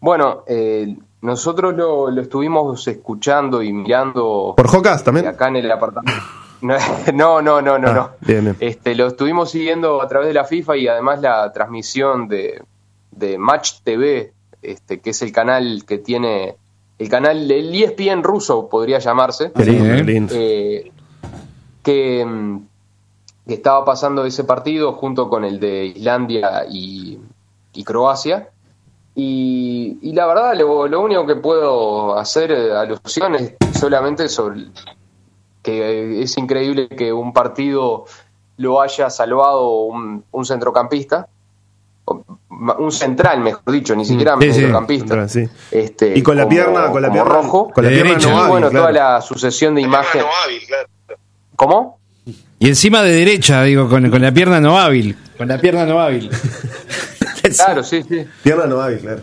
Bueno, 0.00 0.42
eh, 0.48 0.96
nosotros 1.22 1.74
lo, 1.76 2.10
lo 2.10 2.20
estuvimos 2.20 2.86
escuchando 2.88 3.62
y 3.62 3.72
mirando 3.72 4.54
¿Por 4.56 4.66
Jocas 4.66 5.04
también? 5.04 5.26
acá 5.28 5.48
en 5.48 5.56
el 5.56 5.70
apartamento. 5.70 6.20
No, 6.64 6.78
no, 7.12 7.42
no, 7.42 7.60
no, 7.60 7.78
no. 7.78 7.88
Ah, 7.88 7.92
no. 7.92 8.10
bien, 8.22 8.44
bien. 8.44 8.56
Este, 8.58 8.94
lo 8.94 9.08
estuvimos 9.08 9.50
siguiendo 9.50 10.00
a 10.00 10.08
través 10.08 10.28
de 10.28 10.34
la 10.34 10.44
FIFA 10.44 10.76
y 10.78 10.88
además 10.88 11.20
la 11.20 11.52
transmisión 11.52 12.26
de, 12.26 12.62
de 13.10 13.36
Match 13.36 13.80
TV, 13.84 14.32
este, 14.62 15.00
que 15.00 15.10
es 15.10 15.20
el 15.20 15.30
canal 15.30 15.84
que 15.86 15.98
tiene, 15.98 16.56
el 16.98 17.08
canal, 17.10 17.50
el 17.50 17.74
E 17.74 17.84
ESPN 17.84 18.22
ruso 18.22 18.66
podría 18.70 18.98
llamarse. 18.98 19.52
Qué 19.52 19.64
lindo, 19.66 20.34
¿eh? 20.34 20.90
que, 21.82 22.24
mm, 22.24 22.66
que 23.46 23.54
estaba 23.54 23.84
pasando 23.84 24.24
ese 24.24 24.44
partido 24.44 24.94
junto 24.94 25.28
con 25.28 25.44
el 25.44 25.60
de 25.60 25.84
Islandia 25.84 26.64
y, 26.66 27.18
y 27.74 27.84
Croacia. 27.84 28.48
Y, 29.14 29.98
y 30.00 30.12
la 30.14 30.26
verdad, 30.26 30.54
lo, 30.56 30.88
lo 30.88 31.02
único 31.02 31.26
que 31.26 31.36
puedo 31.36 32.18
hacer 32.18 32.50
eh, 32.52 32.72
alusión 32.72 33.34
es 33.34 33.52
solamente 33.78 34.30
sobre 34.30 34.62
que 35.64 36.22
es 36.22 36.38
increíble 36.38 36.86
que 36.88 37.12
un 37.12 37.32
partido 37.32 38.04
lo 38.58 38.80
haya 38.80 39.10
salvado 39.10 39.70
un, 39.86 40.22
un 40.30 40.44
centrocampista, 40.44 41.26
un 42.06 42.92
central, 42.92 43.40
mejor 43.40 43.72
dicho, 43.72 43.96
ni 43.96 44.04
siquiera 44.04 44.36
sí, 44.38 44.52
sí. 45.28 45.48
Este, 45.70 46.16
Y 46.16 46.22
con 46.22 46.36
la 46.36 46.42
como- 46.44 46.54
pierna, 46.54 46.90
con 46.90 47.02
la 47.02 47.10
pierna 47.10 47.30
rojo. 47.32 47.70
con 47.72 47.82
la 47.82 47.90
De 47.90 47.96
pierna 47.96 48.10
derecha. 48.12 48.30
no 48.30 48.36
hábil, 48.38 48.50
bueno, 48.50 48.70
claro. 48.70 48.82
toda 48.86 48.92
la 48.92 49.20
sucesión 49.22 49.74
de 49.74 49.80
imágenes. 49.80 50.26
¿Cómo? 51.56 51.98
Y 52.58 52.68
encima 52.68 53.02
de 53.02 53.12
derecha, 53.12 53.62
digo, 53.64 53.88
con, 53.88 54.08
con 54.10 54.20
la 54.22 54.32
pierna 54.32 54.60
no 54.60 54.78
hábil. 54.78 55.16
Con 55.36 55.48
la 55.48 55.58
pierna 55.58 55.84
no 55.86 55.98
hábil. 56.00 56.30
Claro, 57.56 57.82
sí, 57.82 58.02
sí. 58.08 58.24
Pierna 58.42 58.64
no 58.66 58.80
hábil, 58.80 59.00
claro. 59.00 59.20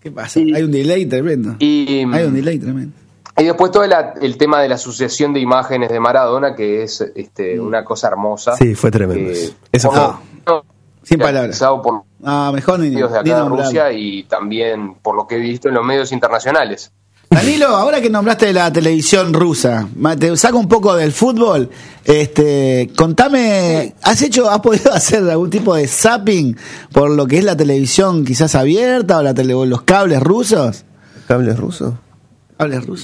¿Qué 0.00 0.12
pasa? 0.12 0.38
Hay 0.38 0.62
un 0.62 0.70
delay 0.70 1.06
tremendo. 1.06 1.56
Y, 1.58 2.04
Hay 2.12 2.22
un 2.24 2.34
delay 2.34 2.56
tremendo. 2.58 2.96
Y 3.38 3.44
después 3.44 3.70
todo 3.70 3.84
el 3.84 4.36
tema 4.38 4.60
de 4.62 4.68
la 4.68 4.78
sucesión 4.78 5.32
de 5.32 5.40
imágenes 5.40 5.90
de 5.90 6.00
Maradona, 6.00 6.54
que 6.54 6.82
es 6.82 7.00
este, 7.14 7.58
una 7.60 7.84
cosa 7.84 8.08
hermosa. 8.08 8.56
Sí, 8.56 8.74
fue 8.74 8.90
tremendo. 8.90 9.32
que- 9.32 9.50
Eso 9.72 9.90
lo- 9.92 10.20
no, 10.46 10.64
Sin 11.02 11.18
palabras. 11.18 11.58
por 11.82 12.02
Ah, 12.24 12.50
mejor 12.52 12.80
ni, 12.80 12.90
medios 12.90 13.12
de 13.12 13.18
acá 13.18 13.42
de. 13.42 13.48
Rusia 13.48 13.92
y 13.92 14.24
también 14.24 14.94
por 15.02 15.14
lo 15.14 15.26
que 15.26 15.36
he 15.36 15.38
visto 15.38 15.68
en 15.68 15.74
los 15.74 15.84
medios 15.84 16.10
internacionales. 16.12 16.90
Danilo, 17.28 17.66
ahora 17.68 18.00
que 18.00 18.08
nombraste 18.08 18.52
la 18.52 18.72
televisión 18.72 19.34
rusa, 19.34 19.86
te 20.18 20.36
saco 20.36 20.58
un 20.58 20.68
poco 20.68 20.94
del 20.94 21.12
fútbol. 21.12 21.68
Este, 22.04 22.90
contame, 22.96 23.94
¿has 24.02 24.22
hecho, 24.22 24.48
has 24.48 24.60
podido 24.60 24.92
hacer 24.94 25.28
algún 25.28 25.50
tipo 25.50 25.74
de 25.74 25.86
zapping 25.88 26.56
por 26.92 27.10
lo 27.10 27.26
que 27.26 27.38
es 27.38 27.44
la 27.44 27.56
televisión 27.56 28.24
quizás 28.24 28.54
abierta 28.54 29.18
o, 29.18 29.22
la 29.22 29.34
tele- 29.34 29.54
o 29.54 29.66
los 29.66 29.82
cables 29.82 30.22
rusos? 30.22 30.84
¿Cables 31.28 31.58
rusos? 31.58 31.92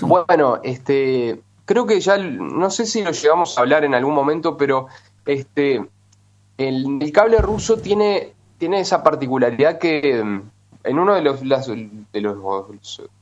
Bueno, 0.08 0.60
este, 0.62 1.40
creo 1.64 1.86
que 1.86 2.00
ya, 2.00 2.16
no 2.18 2.70
sé 2.70 2.86
si 2.86 3.02
lo 3.02 3.10
llegamos 3.12 3.56
a 3.56 3.60
hablar 3.62 3.84
en 3.84 3.94
algún 3.94 4.14
momento, 4.14 4.56
pero 4.56 4.86
este, 5.26 5.84
el, 6.58 6.98
el 7.02 7.12
cable 7.12 7.38
ruso 7.38 7.76
tiene, 7.78 8.32
tiene 8.58 8.80
esa 8.80 9.02
particularidad 9.02 9.78
que 9.78 10.22
mm, 10.22 10.42
en 10.84 10.98
uno 10.98 11.14
de 11.14 11.22
los, 11.22 11.44
las- 11.44 11.66
de 11.68 12.20
los 12.20 12.36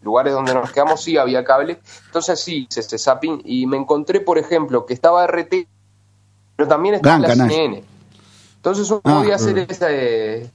lugares 0.03 0.33
donde 0.33 0.55
nos 0.55 0.71
quedamos 0.73 1.03
sí 1.03 1.17
había 1.19 1.45
cable, 1.45 1.79
entonces 2.07 2.41
sí, 2.41 2.67
se 2.71 2.81
ese 2.81 2.99
zapping, 2.99 3.43
y 3.45 3.67
me 3.67 3.77
encontré, 3.77 4.21
por 4.21 4.39
ejemplo, 4.39 4.87
que 4.87 4.95
estaba 4.95 5.25
RT, 5.27 5.67
pero 6.57 6.69
también 6.69 6.95
estaba 6.97 7.19
Gran 7.19 7.23
la 7.23 7.29
canal. 7.29 7.49
CNN. 7.51 7.85
Entonces 8.57 8.91
uno 8.91 9.01
Ah, 9.05 9.19
podía 9.19 9.35
hacer 9.37 9.59
esa, 9.59 9.87
eh, 9.91 10.51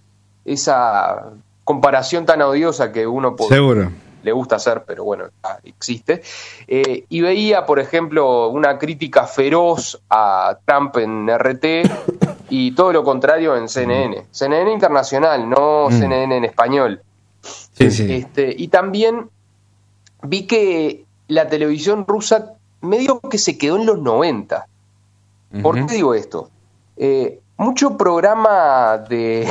esa 0.45 1.31
comparación 1.63 2.25
tan 2.25 2.41
odiosa 2.43 2.91
que 2.91 3.07
uno 3.07 3.35
puede 3.35 3.49
Seguro. 3.49 3.91
Le 4.25 4.31
gusta 4.33 4.57
hacer, 4.57 4.83
pero 4.85 5.03
bueno, 5.05 5.25
existe. 5.63 6.21
Eh, 6.67 7.05
y 7.07 7.21
veía, 7.21 7.65
por 7.65 7.79
ejemplo, 7.79 8.49
una 8.49 8.77
crítica 8.77 9.25
feroz 9.27 10.01
a 10.09 10.57
Trump 10.65 10.97
en 10.97 11.29
RT 11.29 11.65
y 12.49 12.71
todo 12.71 12.91
lo 12.91 13.03
contrario 13.03 13.55
en 13.55 13.69
CNN. 13.69 14.25
CNN 14.31 14.71
internacional, 14.73 15.49
no 15.49 15.87
Mm. 15.89 15.99
CNN 15.99 16.37
en 16.37 16.45
español. 16.45 17.01
Sí, 17.41 17.91
sí. 17.91 18.11
Este, 18.11 18.53
y 18.57 18.67
también 18.69 19.29
vi 20.23 20.47
que 20.47 21.05
la 21.27 21.47
televisión 21.47 22.05
rusa 22.07 22.53
medio 22.81 23.19
que 23.19 23.37
se 23.37 23.57
quedó 23.57 23.77
en 23.77 23.85
los 23.85 23.99
90. 23.99 24.67
¿Por 25.61 25.85
qué 25.85 25.93
digo 25.95 26.13
esto? 26.13 26.49
Eh, 26.97 27.39
mucho 27.57 27.97
programa 27.97 28.97
de, 28.97 29.47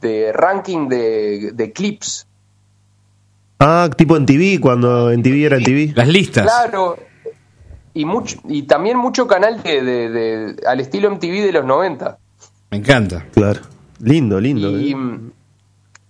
de 0.00 0.32
ranking 0.32 0.88
de, 0.88 1.52
de 1.52 1.72
clips 1.72 2.26
Ah, 3.60 3.90
tipo 3.96 4.16
en 4.16 4.24
TV, 4.26 4.60
cuando 4.60 5.10
en 5.10 5.22
TV 5.22 5.44
era 5.44 5.56
en 5.56 5.64
TV. 5.64 5.92
Las 5.94 6.08
listas. 6.08 6.44
Claro. 6.44 6.96
Y, 7.94 8.04
mucho, 8.04 8.38
y 8.48 8.62
también 8.62 8.96
mucho 8.98 9.26
canal 9.26 9.62
de, 9.62 9.82
de- 9.82 10.08
de- 10.10 10.66
al 10.66 10.78
estilo 10.80 11.10
MTV 11.10 11.42
de 11.46 11.52
los 11.52 11.64
90. 11.64 12.18
Me 12.70 12.76
encanta. 12.78 13.26
Claro. 13.32 13.60
Lindo, 14.00 14.40
lindo. 14.40 14.78
Y, 14.78 14.92
eh. 14.92 14.96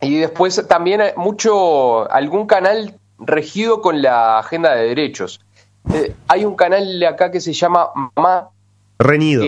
y 0.02 0.18
después 0.18 0.62
también 0.68 1.00
hay 1.00 1.12
mucho, 1.16 2.10
algún 2.10 2.46
canal 2.46 2.94
regido 3.18 3.80
con 3.80 4.02
la 4.02 4.38
agenda 4.38 4.74
de 4.74 4.88
derechos. 4.88 5.40
Eh, 5.94 6.14
hay 6.26 6.44
un 6.44 6.54
canal 6.54 7.00
de 7.00 7.06
acá 7.06 7.30
que 7.30 7.40
se 7.40 7.54
llama 7.54 7.86
Mamá. 8.14 8.48
Reñido. 8.98 9.42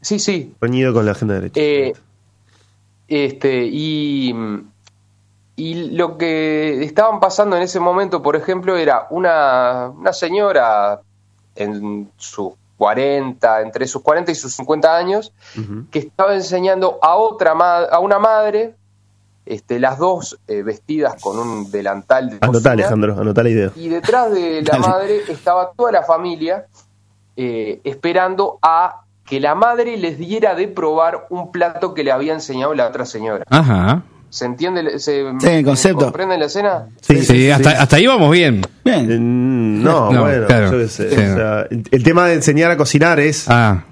sí, 0.00 0.18
sí. 0.18 0.54
Reñido 0.60 0.94
con 0.94 1.04
la 1.04 1.12
agenda 1.12 1.34
de 1.34 1.40
derecha. 1.40 1.60
Eh, 1.60 1.92
este, 3.08 3.66
y, 3.70 4.34
y 5.60 5.90
lo 5.90 6.16
que 6.16 6.82
estaban 6.84 7.20
pasando 7.20 7.56
en 7.56 7.62
ese 7.62 7.80
momento, 7.80 8.22
por 8.22 8.34
ejemplo, 8.36 8.76
era 8.76 9.06
una, 9.10 9.90
una 9.96 10.12
señora 10.12 11.00
en 11.54 12.10
sus 12.16 12.52
40, 12.78 13.60
entre 13.60 13.86
sus 13.86 14.00
40 14.02 14.32
y 14.32 14.34
sus 14.34 14.54
50 14.54 14.96
años, 14.96 15.32
que 15.90 15.98
estaba 15.98 16.34
enseñando 16.34 16.98
a 17.02 17.14
otra 17.16 17.54
ma- 17.54 17.84
a 17.84 17.98
una 17.98 18.18
madre, 18.18 18.74
este, 19.44 19.78
las 19.80 19.98
dos 19.98 20.38
eh, 20.48 20.62
vestidas 20.62 21.16
con 21.20 21.38
un 21.38 21.70
delantal 21.70 22.30
de 22.30 22.36
Anotá, 22.40 22.52
cocina, 22.52 22.72
Alejandro, 22.72 23.20
anotá 23.20 23.42
la 23.42 23.48
idea. 23.50 23.70
y 23.76 23.88
detrás 23.88 24.30
de 24.32 24.62
la 24.62 24.72
Dale. 24.78 24.86
madre 24.88 25.20
estaba 25.28 25.72
toda 25.76 25.92
la 25.92 26.02
familia 26.04 26.66
eh, 27.36 27.80
esperando 27.84 28.58
a 28.62 29.02
que 29.24 29.40
la 29.40 29.54
madre 29.54 29.96
les 29.96 30.18
diera 30.18 30.54
de 30.54 30.68
probar 30.68 31.26
un 31.30 31.52
plato 31.52 31.94
que 31.94 32.02
le 32.04 32.12
había 32.12 32.32
enseñado 32.32 32.74
la 32.74 32.86
otra 32.88 33.04
señora. 33.04 33.44
Ajá. 33.48 34.02
¿Se 34.30 34.44
entiende? 34.46 34.98
¿Se 35.00 35.24
Sí, 35.40 35.46
el 35.48 35.64
concepto. 35.64 36.04
comprende 36.04 36.38
la 36.38 36.46
escena? 36.46 36.86
Sí, 37.00 37.50
hasta, 37.50 37.70
hasta 37.82 37.96
ahí 37.96 38.06
vamos 38.06 38.30
bien. 38.30 38.62
Eh, 38.84 39.02
Bien. 39.06 39.82
No, 39.82 40.10
No, 40.12 40.22
bueno, 40.22 40.46
claro. 40.46 40.70
yo 40.72 40.78
qué 40.78 40.88
sé. 40.88 41.10
Sí. 41.10 41.16
O 41.16 41.34
sea, 41.36 41.66
el, 41.70 41.82
el 41.90 42.02
tema 42.02 42.26
de 42.26 42.34
enseñar 42.34 42.70
a 42.70 42.76
cocinar 42.76 43.18
es. 43.20 43.46
Ah, 43.48 43.84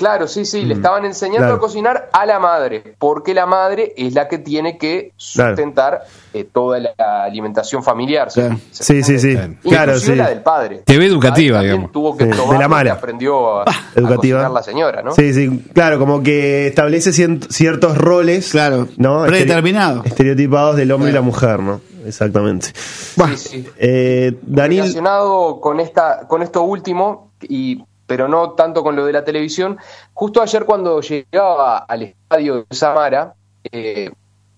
Claro, 0.00 0.26
sí, 0.26 0.46
sí, 0.46 0.64
le 0.64 0.72
estaban 0.72 1.04
enseñando 1.04 1.40
claro. 1.48 1.56
a 1.56 1.60
cocinar 1.60 2.08
a 2.10 2.24
la 2.24 2.38
madre, 2.38 2.94
porque 2.98 3.34
la 3.34 3.44
madre 3.44 3.92
es 3.98 4.14
la 4.14 4.28
que 4.28 4.38
tiene 4.38 4.78
que 4.78 5.12
sustentar 5.16 6.04
eh, 6.32 6.44
toda 6.50 6.78
la 6.80 7.24
alimentación 7.24 7.82
familiar. 7.84 8.30
¿se- 8.30 8.40
Claro. 8.40 8.58
se 8.70 8.82
Sí, 8.84 9.02
sí, 9.02 9.18
sí. 9.18 9.36
Claro. 9.62 9.98
Sí. 9.98 10.14
la 10.14 10.30
del 10.30 10.40
padre. 10.40 10.82
TV 10.86 11.04
educativa, 11.04 11.56
también 11.58 11.72
digamos. 11.74 11.92
Tuvo 11.92 12.16
que 12.16 12.24
Sí, 12.24 12.30
de 12.30 12.58
la 12.58 12.66
mala. 12.68 12.92
aprendió 12.94 13.60
a, 13.60 13.64
a 13.64 13.66
Educativa. 13.94 14.38
cocinar 14.38 14.50
la 14.50 14.62
señora, 14.62 15.02
¿no? 15.02 15.12
Sí, 15.12 15.34
sí, 15.34 15.64
claro, 15.74 15.98
como 15.98 16.22
que 16.22 16.68
establece 16.68 17.12
ciertos 17.12 17.98
roles. 17.98 18.50
Claro, 18.52 18.88
¿no? 18.96 19.24
predeterminados. 19.26 19.98
Estere- 20.06 20.08
Estereotipados 20.30 20.76
del 20.76 20.92
hombre 20.92 21.10
y 21.10 21.12
la 21.12 21.20
mujer, 21.20 21.60
¿no? 21.60 21.80
Exactamente. 22.06 22.68
Sí, 22.74 23.36
sí. 23.36 23.66
Eh, 23.76 24.34
Daniel. 24.40 24.82
relacionado 24.84 25.60
con 25.60 25.80
esta 25.80 26.26
con 26.26 26.42
esto 26.42 26.62
último 26.62 27.32
y 27.42 27.82
pero 28.10 28.26
no 28.26 28.50
tanto 28.54 28.82
con 28.82 28.96
lo 28.96 29.04
de 29.06 29.12
la 29.12 29.22
televisión 29.24 29.78
justo 30.14 30.42
ayer 30.42 30.64
cuando 30.64 31.00
llegaba 31.00 31.78
al 31.78 32.02
estadio 32.02 32.66
de 32.68 32.74
Samara 32.76 33.34
eh, 33.70 34.10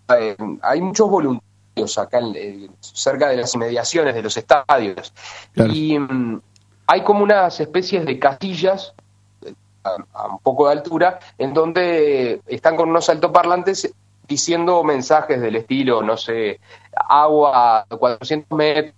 eh, 0.08 0.36
hay 0.62 0.80
muchos 0.80 1.10
voluntarios 1.10 1.98
acá 1.98 2.18
en- 2.20 2.32
eh, 2.34 2.70
cerca 2.80 3.28
de 3.28 3.36
las 3.36 3.54
inmediaciones 3.54 4.14
de 4.14 4.22
los 4.22 4.34
estadios 4.38 5.12
Claro. 5.52 5.70
y 5.70 5.98
mm, 5.98 6.40
hay 6.86 7.02
como 7.04 7.24
unas 7.24 7.60
especies 7.60 8.06
de 8.06 8.18
casillas 8.18 8.94
eh, 9.44 9.52
a, 9.84 9.96
a 10.14 10.26
un 10.28 10.38
poco 10.38 10.66
de 10.68 10.72
altura 10.72 11.18
en 11.36 11.52
donde 11.52 12.40
están 12.46 12.74
con 12.76 12.88
unos 12.88 13.10
altoparlantes 13.10 13.92
diciendo 14.26 14.82
mensajes 14.82 15.42
del 15.42 15.56
estilo 15.56 16.00
no 16.02 16.16
sé 16.16 16.58
agua 16.94 17.80
a 17.80 17.96
400 17.98 18.56
metros 18.56 18.94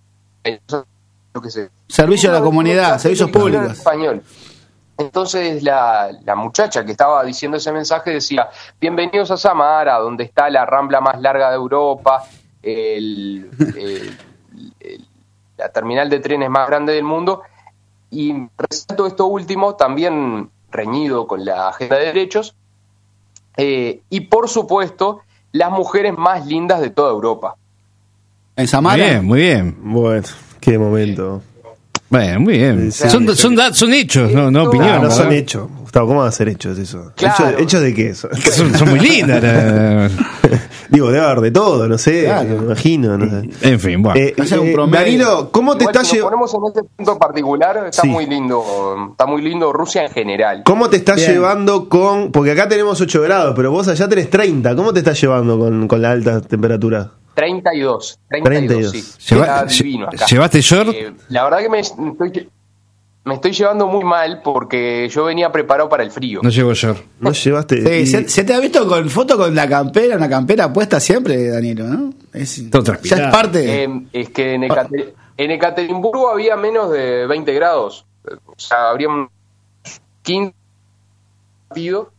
sé. 1.43 1.71
Servicio 1.89 2.31
a 2.31 2.35
la 2.35 2.41
comunidad, 2.41 2.99
servicios 2.99 3.31
públicos. 3.31 3.65
en 3.67 3.71
español. 3.73 4.23
Entonces 4.97 5.63
la, 5.63 6.11
la 6.25 6.37
muchacha 6.37 6.85
que 6.85 6.93
estaba 6.93 7.25
diciendo 7.25 7.57
ese 7.57 7.73
mensaje 7.73 8.11
decía, 8.13 8.49
bienvenidos 8.81 9.31
a 9.33 9.37
Samara, 9.37 9.99
donde 9.99 10.25
está 10.25 10.49
la 10.51 10.65
rambla 10.65 11.01
más 11.01 11.21
larga 11.21 11.49
de 11.51 11.57
Europa, 11.57 12.25
el- 12.63 13.51
el- 13.77 14.17
el- 14.81 15.09
la 15.57 15.69
terminal 15.71 16.09
de 16.11 16.21
trenes 16.21 16.49
más 16.51 16.67
grande 16.69 16.93
del 16.93 17.05
mundo, 17.05 17.43
y 18.11 18.33
resalto 18.57 19.07
esto 19.07 19.27
último, 19.27 19.75
también 19.75 20.51
reñido 20.71 21.27
con 21.27 21.45
la 21.45 21.69
agenda 21.69 21.97
de 21.97 22.07
derechos, 22.07 22.55
eh, 23.57 24.01
y 24.11 24.21
por 24.23 24.49
supuesto, 24.49 25.21
las 25.53 25.71
mujeres 25.71 26.17
más 26.17 26.47
lindas 26.47 26.81
de 26.81 26.91
toda 26.91 27.11
Europa. 27.13 27.57
En 28.57 28.63
Muy 28.63 28.67
Samara. 28.69 28.97
bien, 28.97 29.25
muy 29.25 29.41
bien. 29.41 29.77
Bueno, 29.81 30.27
qué 30.65 30.79
momento. 30.79 31.43
Bueno, 32.09 32.41
muy 32.41 32.59
bien. 32.59 32.93
Sí, 32.93 33.09
son, 33.09 33.29
sí. 33.29 33.37
son, 33.73 33.93
hechos, 33.93 34.33
no, 34.33 34.51
no 34.51 34.61
Esto- 34.61 34.69
opiniones. 34.71 34.97
Ah, 34.97 35.05
no 35.05 35.11
son 35.11 35.27
¿no? 35.27 35.33
hechos. 35.33 35.69
Gustavo, 35.81 36.07
¿cómo 36.09 36.21
van 36.21 36.29
a 36.29 36.33
ser 36.33 36.49
hechos 36.49 36.79
eso? 36.79 37.13
Claro. 37.17 37.49
¿Hechos, 37.49 37.61
hechos 37.63 37.83
de 37.83 37.95
qué 37.95 38.09
eso? 38.11 38.29
Son, 38.53 38.75
son 38.79 38.91
muy 38.91 39.01
lindas. 39.01 40.13
Digo, 40.89 41.11
debe 41.11 41.25
haber 41.25 41.41
de 41.41 41.51
todo, 41.51 41.89
no 41.89 41.99
sé, 41.99 42.25
Claro. 42.25 42.49
me 42.49 42.55
imagino. 42.57 43.17
No 43.19 43.29
sé. 43.31 43.51
En 43.63 43.81
fin, 43.81 44.03
bueno. 44.03 44.19
Eh, 44.21 44.35
eh. 44.37 44.77
Danilo, 44.91 45.51
¿cómo 45.51 45.77
te 45.77 45.85
Igual, 45.85 45.95
está 45.97 46.05
si 46.05 46.17
nos 46.17 46.25
llevando? 46.31 46.31
ponemos 46.49 46.55
en 46.55 46.61
este 46.83 46.83
punto 46.97 47.19
particular, 47.19 47.87
está 47.87 48.03
Sí. 48.03 48.09
muy 48.09 48.27
lindo, 48.27 49.09
está 49.13 49.27
muy 49.27 49.43
lindo 49.43 49.73
Rusia 49.73 50.05
en 50.05 50.11
general. 50.11 50.63
¿Cómo 50.65 50.89
te 50.91 50.97
estás 50.97 51.17
Bien. 51.17 51.33
llevando 51.33 51.89
con.? 51.89 52.33
Porque 52.33 52.51
acá 52.53 52.69
tenemos 52.69 53.01
8 53.01 53.23
grados, 53.23 53.55
pero 53.57 53.71
vos 53.71 53.89
allá 53.89 54.09
tenés 54.09 54.29
30. 54.31 54.75
¿Cómo 54.77 54.93
te 54.93 55.01
estás 55.01 55.21
llevando 55.21 55.59
con, 55.59 55.89
con 55.89 56.03
la 56.03 56.11
alta 56.13 56.41
temperatura? 56.41 57.11
32, 57.35 58.21
32, 58.29 58.91
32. 58.91 58.91
sí. 58.93 59.35
Lleva- 59.35 59.45
Está 59.47 59.67
lle- 59.67 59.83
divino 59.83 60.07
acá. 60.07 60.27
¿Llevaste 60.27 60.61
short? 60.61 60.89
Eh, 60.95 61.13
la 61.31 61.45
verdad 61.45 61.59
que 61.59 61.69
me 61.69 61.81
estoy, 61.81 62.49
me 63.25 63.35
estoy 63.35 63.53
llevando 63.53 63.87
muy 63.87 64.05
mal 64.05 64.43
porque 64.43 65.09
yo 65.09 65.25
venía 65.25 65.51
preparado 65.51 65.89
para 65.89 66.03
el 66.03 66.11
frío. 66.11 66.41
No 66.43 66.51
llevo 66.51 66.75
short. 66.75 66.99
¿No 67.21 67.33
llevaste.? 67.33 67.83
Sí, 67.83 67.91
y- 68.03 68.07
se, 68.07 68.29
se 68.29 68.45
te 68.45 68.53
ha 68.55 68.61
visto 68.61 68.87
con 68.87 69.09
foto 69.09 69.37
con 69.39 69.55
la 69.55 69.69
campera, 69.69 70.17
una 70.17 70.29
campera 70.29 70.73
puesta 70.73 71.01
siempre, 71.01 71.49
Danilo, 71.49 71.85
¿no? 71.87 72.13
Es, 72.33 72.71
ya 73.03 73.17
es 73.17 73.33
parte. 73.33 73.85
Eh, 73.85 74.07
es 74.13 74.29
que 74.31 74.55
en, 74.55 74.63
Ecate- 74.65 75.15
en 75.39 75.51
Ekaterimburgo 75.51 76.29
había 76.29 76.57
menos 76.57 76.91
de 76.91 77.27
20 77.27 77.53
grados. 77.55 78.05
O 78.47 78.55
sea, 78.59 78.91
habría 78.91 79.09
un 79.09 79.29
15 80.23 80.55
partido 81.69 82.11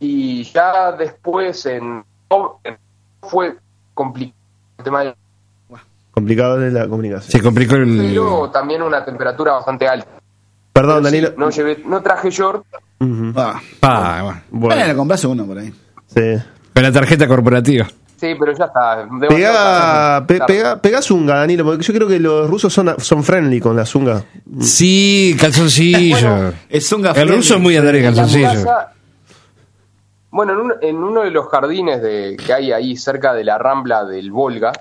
y 0.00 0.44
ya 0.44 0.92
después 0.92 1.66
en, 1.66 2.04
en- 2.64 2.78
fue 3.22 3.56
complicado 3.94 4.34
el 4.78 4.84
tema 4.84 5.00
del 5.04 5.14
Complicado 6.12 6.64
es 6.66 6.72
la 6.72 6.88
comunicación. 6.88 7.30
Se 7.30 7.40
complicó 7.40 7.76
el. 7.76 7.96
pero 7.96 8.50
también 8.50 8.82
una 8.82 9.04
temperatura 9.04 9.52
bastante 9.52 9.86
alta. 9.86 10.08
Perdón, 10.80 11.02
Pero 11.02 11.10
sí, 11.10 11.20
Danilo. 11.20 11.34
no 11.38 11.50
llevé, 11.50 11.82
no 11.86 12.00
traje 12.02 12.30
short. 12.30 12.64
Ujú. 13.00 13.32
Ah, 13.36 13.60
Ah, 13.82 14.20
bueno. 14.22 14.40
bueno, 14.50 14.76
Bueno, 14.76 14.96
compras 14.96 15.24
uno 15.24 15.44
por 15.46 15.58
ahí. 15.58 15.72
sí. 16.06 16.20
Con 16.74 16.82
la 16.84 16.92
tarjeta 16.92 17.26
corporativa. 17.26 17.86
Sí, 18.20 18.34
pero 18.38 18.52
ya 18.56 18.64
está. 18.66 19.06
Pegá, 19.28 20.24
pe- 20.26 20.40
pegá, 20.46 20.80
pegá 20.80 21.02
zunga, 21.02 21.36
Danilo, 21.36 21.64
porque 21.64 21.84
yo 21.84 21.94
creo 21.94 22.06
que 22.08 22.18
los 22.20 22.48
rusos 22.50 22.72
son, 22.72 22.94
son 22.98 23.22
friendly 23.24 23.60
con 23.60 23.74
la 23.76 23.84
zunga. 23.86 24.22
Sí, 24.60 25.36
calzoncillo. 25.40 26.52
Es 26.68 26.92
un 26.92 27.04
el 27.06 27.28
ruso 27.28 27.54
es 27.56 27.60
muy 27.60 27.76
andar 27.76 27.94
la 27.94 28.02
calzoncillo. 28.02 28.50
plaza- 28.50 28.92
bueno, 30.30 30.52
en, 30.52 30.58
un- 30.58 30.74
en 30.82 30.96
uno 30.96 31.22
de 31.22 31.30
los 31.30 31.48
jardines 31.48 32.02
de, 32.02 32.36
que 32.44 32.52
hay 32.52 32.70
ahí 32.72 32.96
cerca 32.96 33.32
de 33.34 33.42
la 33.44 33.56
rambla 33.58 34.04
del 34.04 34.30
Volga, 34.30 34.72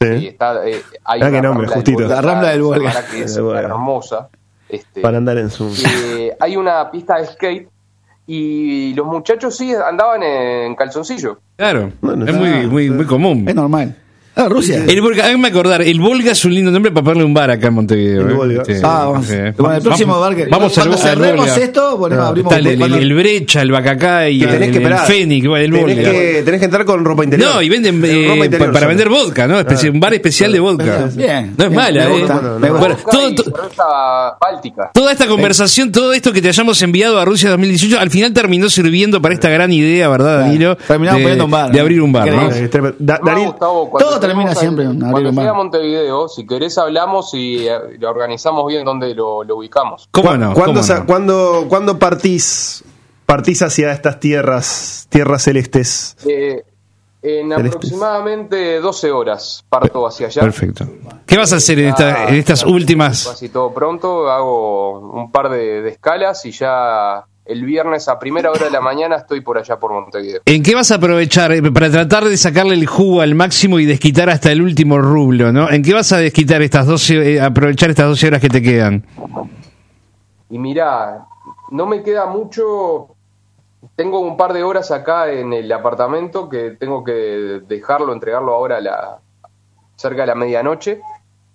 Sí. 0.00 0.06
y 0.08 0.26
está, 0.28 0.66
eh, 0.68 0.82
hay 1.04 1.20
Ah, 1.22 1.28
una 1.28 1.40
nombre, 1.40 1.66
rambla 1.66 1.74
justito. 1.74 1.98
Volga, 2.00 2.14
La 2.16 2.20
rambla 2.22 2.48
del 2.50 2.62
Volga. 2.62 2.92
que 3.10 3.22
es 3.22 3.34
Del 3.34 3.44
Volga. 3.44 3.60
hermosa. 3.60 4.28
Este, 4.72 5.02
Para 5.02 5.18
andar 5.18 5.36
en 5.36 5.50
zunga. 5.50 5.76
eh, 6.16 6.34
hay 6.40 6.56
una 6.56 6.90
pista 6.90 7.18
de 7.18 7.26
skate 7.26 7.68
y 8.26 8.94
los 8.94 9.06
muchachos 9.06 9.54
sí 9.56 9.74
andaban 9.74 10.22
en 10.22 10.74
calzoncillo. 10.74 11.38
Claro. 11.56 11.92
Bueno, 12.00 12.24
es 12.24 12.34
muy, 12.34 12.66
muy, 12.66 12.90
muy 12.90 13.04
común. 13.04 13.44
Es 13.46 13.54
normal. 13.54 13.94
Ah, 14.34 14.48
Rusia. 14.48 14.82
El 14.88 15.02
Volga, 15.02 15.26
háganme 15.26 15.48
acordar, 15.48 15.82
el 15.82 16.00
Volga 16.00 16.32
es 16.32 16.42
un 16.46 16.54
lindo 16.54 16.70
nombre 16.70 16.90
para 16.90 17.04
ponerle 17.04 17.24
un 17.24 17.34
bar 17.34 17.50
acá 17.50 17.66
en 17.68 17.74
Montevideo. 17.74 18.22
El 18.22 18.30
¿eh? 18.30 18.34
Volga. 18.34 18.64
Sí. 18.64 18.72
Ah, 18.82 19.04
vamos. 19.10 19.26
Sí. 19.26 19.34
Bueno, 19.58 19.74
el 19.76 19.82
próximo 19.82 20.18
bar 20.20 20.34
que. 20.34 20.46
Vamos 20.46 20.72
cuando 20.72 20.94
al 20.94 20.98
cerremos 20.98 21.46
Volga. 21.46 21.56
esto, 21.64 21.98
ponemos, 21.98 22.24
Ah, 22.24 22.28
abrimos 22.28 22.52
Está 22.54 22.70
el, 22.70 22.82
el- 22.82 22.94
el 22.94 23.14
brecha, 23.14 23.60
el 23.60 23.70
bacacá 23.70 24.30
y 24.30 24.38
Que 24.38 24.44
el, 24.46 24.50
tenés 24.52 24.70
que 24.70 24.82
el. 24.84 24.94
Fénix, 25.00 25.44
el 25.46 25.52
tenés, 25.52 25.80
Volga. 25.82 26.10
que, 26.10 26.42
tenés 26.46 26.60
que 26.60 26.64
entrar 26.64 26.84
con 26.86 27.04
ropa 27.04 27.24
interior. 27.24 27.54
No, 27.54 27.60
y 27.62 27.68
venden 27.68 27.96
Ropa 27.96 28.06
eh, 28.08 28.44
interior 28.46 28.68
pa- 28.68 28.72
para 28.72 28.86
vender 28.86 29.08
vodka, 29.10 29.46
¿no? 29.46 29.60
Especi- 29.60 29.88
Ah. 29.88 29.92
un 29.92 30.00
bar 30.00 30.14
especial 30.14 30.50
de 30.52 30.60
vodka. 30.60 31.10
Bien. 31.14 31.54
No 31.58 31.64
es 31.64 31.70
Bien, 31.70 31.74
mala, 31.74 32.08
me 32.08 32.16
¿eh? 32.16 32.18
gusta, 32.18 32.34
Bueno, 32.34 32.58
me 32.58 32.68
no. 32.68 32.72
gusta. 32.74 32.78
Bueno, 32.78 32.96
todo- 33.10 33.28
y 33.28 33.34
to- 33.34 33.42
cerveza 33.44 33.84
báltica. 34.40 34.90
Toda 34.94 35.12
esta 35.12 35.26
conversación, 35.26 35.92
todo 35.92 36.14
esto 36.14 36.32
que 36.32 36.40
te 36.40 36.48
hayamos 36.48 36.80
enviado 36.80 37.18
a 37.20 37.24
Rusia 37.26 37.50
2018, 37.50 37.98
al 38.00 38.08
final 38.10 38.32
terminó 38.32 38.70
sirviendo 38.70 39.20
para 39.20 39.34
esta 39.34 39.50
gran 39.50 39.70
idea, 39.72 40.08
¿verdad, 40.08 40.40
Danilo? 40.40 40.76
Terminamos 40.76 41.18
de, 41.18 41.22
poniendo 41.22 41.44
un 41.44 41.50
bar, 41.50 41.70
de 41.70 41.76
¿no? 41.76 41.82
abrir 41.82 42.00
un 42.00 42.12
bar, 42.12 42.32
¿no? 42.32 42.50
Eh, 42.50 42.70
todo 43.58 44.21
termina 44.28 44.54
siempre 44.54 44.84
en 44.84 44.98
Cuando 45.00 45.30
llegue 45.30 45.48
a 45.48 45.52
Montevideo, 45.54 46.28
si 46.28 46.46
querés 46.46 46.78
hablamos 46.78 47.34
y 47.34 47.66
eh, 47.68 47.78
lo 47.98 48.10
organizamos 48.10 48.66
bien 48.66 48.84
donde 48.84 49.14
lo, 49.14 49.44
lo 49.44 49.56
ubicamos. 49.56 50.08
¿Cómo 50.10 50.30
¿cu- 50.30 50.36
no? 50.36 50.54
¿cuándo, 50.54 50.80
¿Cómo 50.80 50.94
no? 50.98 51.06
cuándo- 51.06 51.66
cuándo 51.68 51.98
partís, 51.98 52.84
partís 53.26 53.62
hacia 53.62 53.92
estas 53.92 54.18
tierras, 54.20 55.06
tierras 55.10 55.42
celestes? 55.42 56.16
Eh, 56.26 56.64
en 57.24 57.50
Celestes. 57.50 57.66
aproximadamente 57.76 58.80
12 58.80 59.12
horas 59.12 59.64
parto 59.68 60.06
hacia 60.06 60.26
allá. 60.26 60.42
Perfecto. 60.42 60.84
¿Qué 61.24 61.36
vas 61.38 61.52
a 61.52 61.56
hacer 61.56 61.78
en, 61.78 61.88
esta- 61.90 62.24
Ah, 62.24 62.28
en 62.28 62.34
estas 62.34 62.62
ya, 62.62 62.66
últimas? 62.68 63.28
Casi 63.28 63.48
todo 63.48 63.72
pronto, 63.72 64.28
hago 64.28 64.98
un 64.98 65.30
par 65.30 65.48
de, 65.48 65.82
de 65.82 65.88
escalas 65.90 66.44
y 66.46 66.50
ya 66.50 67.24
el 67.52 67.64
viernes 67.64 68.08
a 68.08 68.18
primera 68.18 68.50
hora 68.50 68.64
de 68.64 68.70
la 68.70 68.80
mañana 68.80 69.16
estoy 69.16 69.40
por 69.40 69.58
allá 69.58 69.78
por 69.78 69.92
Montevideo. 69.92 70.40
¿En 70.44 70.62
qué 70.62 70.74
vas 70.74 70.90
a 70.90 70.96
aprovechar 70.96 71.52
eh, 71.52 71.62
para 71.70 71.90
tratar 71.90 72.24
de 72.24 72.36
sacarle 72.36 72.74
el 72.74 72.86
jugo 72.86 73.20
al 73.20 73.34
máximo 73.34 73.78
y 73.78 73.84
desquitar 73.84 74.30
hasta 74.30 74.50
el 74.50 74.62
último 74.62 74.98
rublo, 74.98 75.52
¿no? 75.52 75.70
¿En 75.70 75.82
qué 75.82 75.94
vas 75.94 76.12
a 76.12 76.18
desquitar 76.18 76.62
estas 76.62 76.86
12, 76.86 77.34
eh, 77.34 77.40
aprovechar 77.40 77.90
estas 77.90 78.08
12 78.08 78.26
horas 78.26 78.40
que 78.40 78.48
te 78.48 78.62
quedan? 78.62 79.04
Y 80.50 80.58
mirá, 80.58 81.26
no 81.70 81.86
me 81.86 82.02
queda 82.02 82.26
mucho. 82.26 83.08
Tengo 83.96 84.20
un 84.20 84.36
par 84.36 84.52
de 84.52 84.62
horas 84.62 84.90
acá 84.90 85.30
en 85.30 85.52
el 85.52 85.70
apartamento 85.70 86.48
que 86.48 86.70
tengo 86.72 87.04
que 87.04 87.60
dejarlo, 87.66 88.12
entregarlo 88.12 88.54
ahora 88.54 88.78
a 88.78 88.80
la, 88.80 89.18
cerca 89.96 90.22
de 90.22 90.26
la 90.28 90.34
medianoche. 90.34 91.00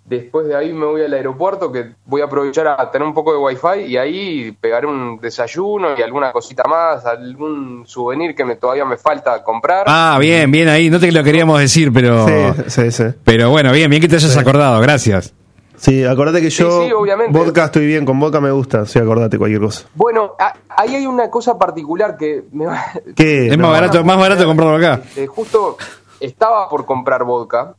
Después 0.08 0.48
de 0.48 0.56
ahí 0.56 0.72
me 0.72 0.86
voy 0.86 1.02
al 1.04 1.14
aeropuerto 1.14 1.70
que 1.70 1.92
voy 2.06 2.22
a 2.22 2.26
aprovechar 2.26 2.66
a 2.68 2.90
tener 2.92 3.06
un 3.06 3.14
poco 3.14 3.34
de 3.34 3.38
wifi 3.40 3.86
y 3.92 3.98
ahí 3.98 4.52
pegaré 4.54 4.88
un 4.88 5.20
desayuno 5.20 5.90
y 5.98 6.02
alguna 6.02 6.32
cosita 6.32 6.64
más, 6.64 7.06
algún 7.06 7.84
souvenir 7.86 8.34
que 8.34 8.46
me, 8.46 8.56
todavía 8.56 8.86
me 8.86 8.96
falta 8.96 9.44
comprar. 9.44 9.84
Ah, 9.88 10.18
bien, 10.20 10.50
bien 10.50 10.70
ahí. 10.70 10.90
No 10.90 10.98
te 10.98 11.12
lo 11.12 11.22
queríamos 11.26 11.60
decir, 11.60 11.92
pero... 11.92 12.26
Sí, 12.26 12.64
sí, 12.68 12.92
sí. 12.92 13.04
Pero 13.26 13.50
bueno, 13.50 13.74
bien, 13.74 13.90
bien 13.90 14.02
que 14.02 14.08
te 14.08 14.16
hayas 14.16 14.38
acordado. 14.38 14.80
Gracias. 14.80 15.34
Sí, 15.76 16.06
acordate 16.06 16.42
que 16.42 16.50
yo. 16.52 16.80
Sí, 16.82 16.88
sí, 16.88 16.94
obviamente. 16.94 17.38
Vodka 17.38 17.66
estoy 17.66 17.86
bien, 17.86 18.06
con 18.06 18.18
vodka 18.18 18.40
me 18.40 18.50
gusta. 18.52 18.86
Sí, 18.86 18.98
acordate 19.00 19.38
cualquier 19.38 19.62
cosa. 19.62 19.88
Bueno, 19.94 20.36
a- 20.40 20.54
ahí 20.70 20.96
hay 20.96 21.06
una 21.06 21.30
cosa 21.30 21.60
particular 21.60 22.16
que 22.18 22.46
me 22.54 22.66
va, 22.66 22.82
¿Qué? 23.14 23.48
Es 23.50 23.58
No. 23.58 23.64
más 23.68 23.74
barato, 23.82 24.04
más 24.06 24.18
barato 24.18 24.46
comprarlo 24.46 24.78
acá. 24.78 25.02
Este, 25.04 25.28
justo 25.28 25.78
estaba 26.22 26.70
por 26.70 26.86
comprar 26.86 27.26
vodka 27.26 27.76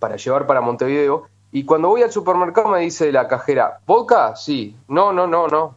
para 0.00 0.16
llevar 0.16 0.46
para 0.46 0.60
Montevideo 0.60 1.28
y 1.56 1.64
cuando 1.64 1.88
voy 1.88 2.02
al 2.02 2.12
supermercado 2.12 2.68
me 2.68 2.80
dice 2.80 3.10
la 3.10 3.28
cajera, 3.28 3.80
¿vodka? 3.86 4.36
Sí. 4.36 4.76
No, 4.88 5.14
no, 5.14 5.26
no, 5.26 5.48
no. 5.48 5.74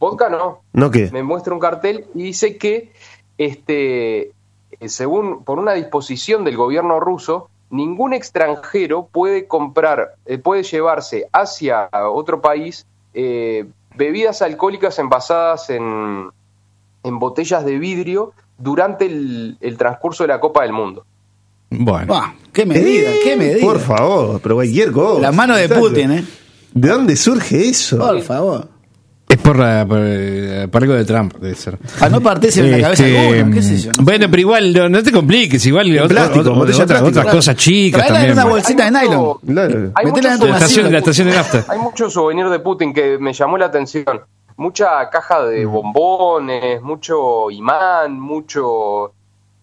¿Vodka 0.00 0.28
no? 0.28 0.62
¿No 0.72 0.90
qué? 0.90 1.08
Me 1.12 1.22
muestra 1.22 1.54
un 1.54 1.60
cartel 1.60 2.06
y 2.16 2.24
dice 2.24 2.58
que, 2.58 2.90
este, 3.38 4.32
eh, 4.80 4.88
según, 4.88 5.44
por 5.44 5.60
una 5.60 5.74
disposición 5.74 6.42
del 6.42 6.56
gobierno 6.56 6.98
ruso, 6.98 7.48
ningún 7.70 8.12
extranjero 8.12 9.06
puede 9.06 9.46
comprar, 9.46 10.16
eh, 10.26 10.38
puede 10.38 10.64
llevarse 10.64 11.28
hacia 11.30 11.88
otro 11.92 12.40
país 12.40 12.88
eh, 13.14 13.66
bebidas 13.94 14.42
alcohólicas 14.42 14.98
envasadas 14.98 15.70
en, 15.70 16.30
en 17.04 17.18
botellas 17.20 17.64
de 17.64 17.78
vidrio 17.78 18.32
durante 18.58 19.06
el, 19.06 19.58
el 19.60 19.78
transcurso 19.78 20.24
de 20.24 20.28
la 20.28 20.40
Copa 20.40 20.62
del 20.62 20.72
Mundo. 20.72 21.04
Bueno. 21.70 22.34
Qué 22.52 22.66
medida, 22.66 23.10
qué 23.22 23.36
medida. 23.36 23.60
Por 23.64 23.78
favor, 23.78 24.40
pero 24.42 24.56
cualquier 24.56 24.90
cosa. 24.90 25.20
La 25.20 25.32
mano 25.32 25.54
de 25.56 25.68
Putin, 25.68 26.10
¿eh? 26.12 26.24
¿De 26.72 26.88
dónde 26.88 27.14
surge 27.16 27.68
eso? 27.68 27.98
Por 27.98 28.20
favor. 28.22 28.68
Es 29.28 29.36
por, 29.36 29.56
la- 29.56 29.86
por, 29.86 29.98
eh, 30.02 30.66
por 30.68 30.82
algo 30.82 30.94
de 30.94 31.04
Trump, 31.04 31.34
debe 31.38 31.54
ser. 31.54 31.78
A 32.00 32.08
no 32.08 32.20
partirse 32.20 32.60
en 32.62 32.72
la 32.72 32.80
cabeza 32.80 33.06
Este, 33.06 33.28
alguno, 33.36 33.54
qué 33.54 33.62
sé 33.62 33.78
yo. 33.78 33.92
¿no? 33.96 34.02
Bueno, 34.04 34.26
pero 34.28 34.40
igual, 34.40 34.72
no, 34.72 34.88
no 34.88 35.02
te 35.04 35.12
compliques. 35.12 35.64
Igual, 35.66 35.96
otra- 36.00 36.08
plástico, 36.32 36.42
de 36.66 36.72
plástico. 36.72 37.06
otras 37.06 37.26
cosas 37.26 37.54
chicas 37.56 38.00
Traela 38.00 38.14
también. 38.18 38.32
en 38.32 38.38
una 38.44 38.50
bolsita 38.50 38.90
de 38.90 38.98
Hay 38.98 39.08
mucho- 39.08 39.40
nylon. 39.44 39.68
Claro. 39.68 39.92
Hay 39.94 40.06
de 40.06 40.22
La 40.22 40.32
estación, 40.34 40.68
silla. 40.68 40.90
la 40.90 40.98
estación 40.98 41.28
de 41.28 41.34
nafta. 41.36 41.64
Hay 41.68 41.78
muchos 41.78 42.12
souvenirs 42.12 42.50
de 42.50 42.58
Putin 42.58 42.92
que 42.92 43.18
me 43.18 43.32
llamó 43.32 43.56
la 43.56 43.66
atención. 43.66 44.04
Mucha 44.56 45.08
caja 45.10 45.44
de 45.44 45.64
Mm. 45.64 45.70
bombones, 45.72 46.82
mucho 46.82 47.50
imán, 47.52 48.18
mucho 48.18 49.12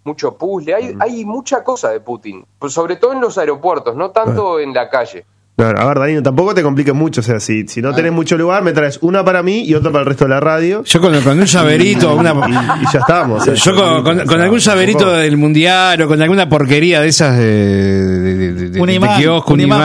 mucho 0.07 0.37
puzzle. 0.37 0.73
Hay, 0.73 0.95
hay 0.99 1.25
mucha 1.25 1.63
cosa 1.63 1.91
de 1.91 1.99
Putin, 1.99 2.45
pues 2.57 2.73
sobre 2.73 2.95
todo 2.95 3.13
en 3.13 3.21
los 3.21 3.37
aeropuertos, 3.37 3.95
no 3.95 4.09
tanto 4.09 4.59
en 4.59 4.73
la 4.73 4.89
calle. 4.89 5.25
No, 5.57 5.65
a 5.65 5.85
ver, 5.87 5.97
Danilo, 5.99 6.21
tampoco 6.21 6.53
te 6.53 6.61
compliques 6.61 6.93
mucho. 6.93 7.21
O 7.21 7.23
sea, 7.23 7.39
si, 7.39 7.67
si 7.67 7.81
no 7.81 7.91
tenés 7.95 8.11
mucho 8.11 8.37
lugar, 8.37 8.61
me 8.63 8.73
traes 8.73 8.99
una 9.01 9.25
para 9.25 9.41
mí 9.41 9.63
y 9.65 9.73
otra 9.73 9.91
para 9.91 10.01
el 10.03 10.07
resto 10.07 10.25
de 10.25 10.29
la 10.29 10.39
radio. 10.39 10.83
Yo 10.83 11.01
con, 11.01 11.19
con 11.21 11.39
un 11.39 11.45
llaverito, 11.45 12.15
una, 12.15 12.31
Y, 12.31 12.83
y 12.83 12.93
ya 12.93 12.99
estamos. 12.99 13.43
Yo 13.55 13.75
con, 13.75 14.03
con- 14.03 14.19
con 14.27 14.39
algún 14.39 14.59
llaverito 14.59 15.11
del 15.13 15.35
mundial 15.37 15.99
o 16.03 16.07
con 16.07 16.21
alguna 16.21 16.47
porquería 16.47 17.01
de 17.01 17.07
esas 17.07 17.37
de, 17.37 17.45
de, 17.45 18.53
de- 18.53 18.69
de- 18.69 18.81
Un 18.81 18.89
de 19.57 19.63
imán, 19.63 19.79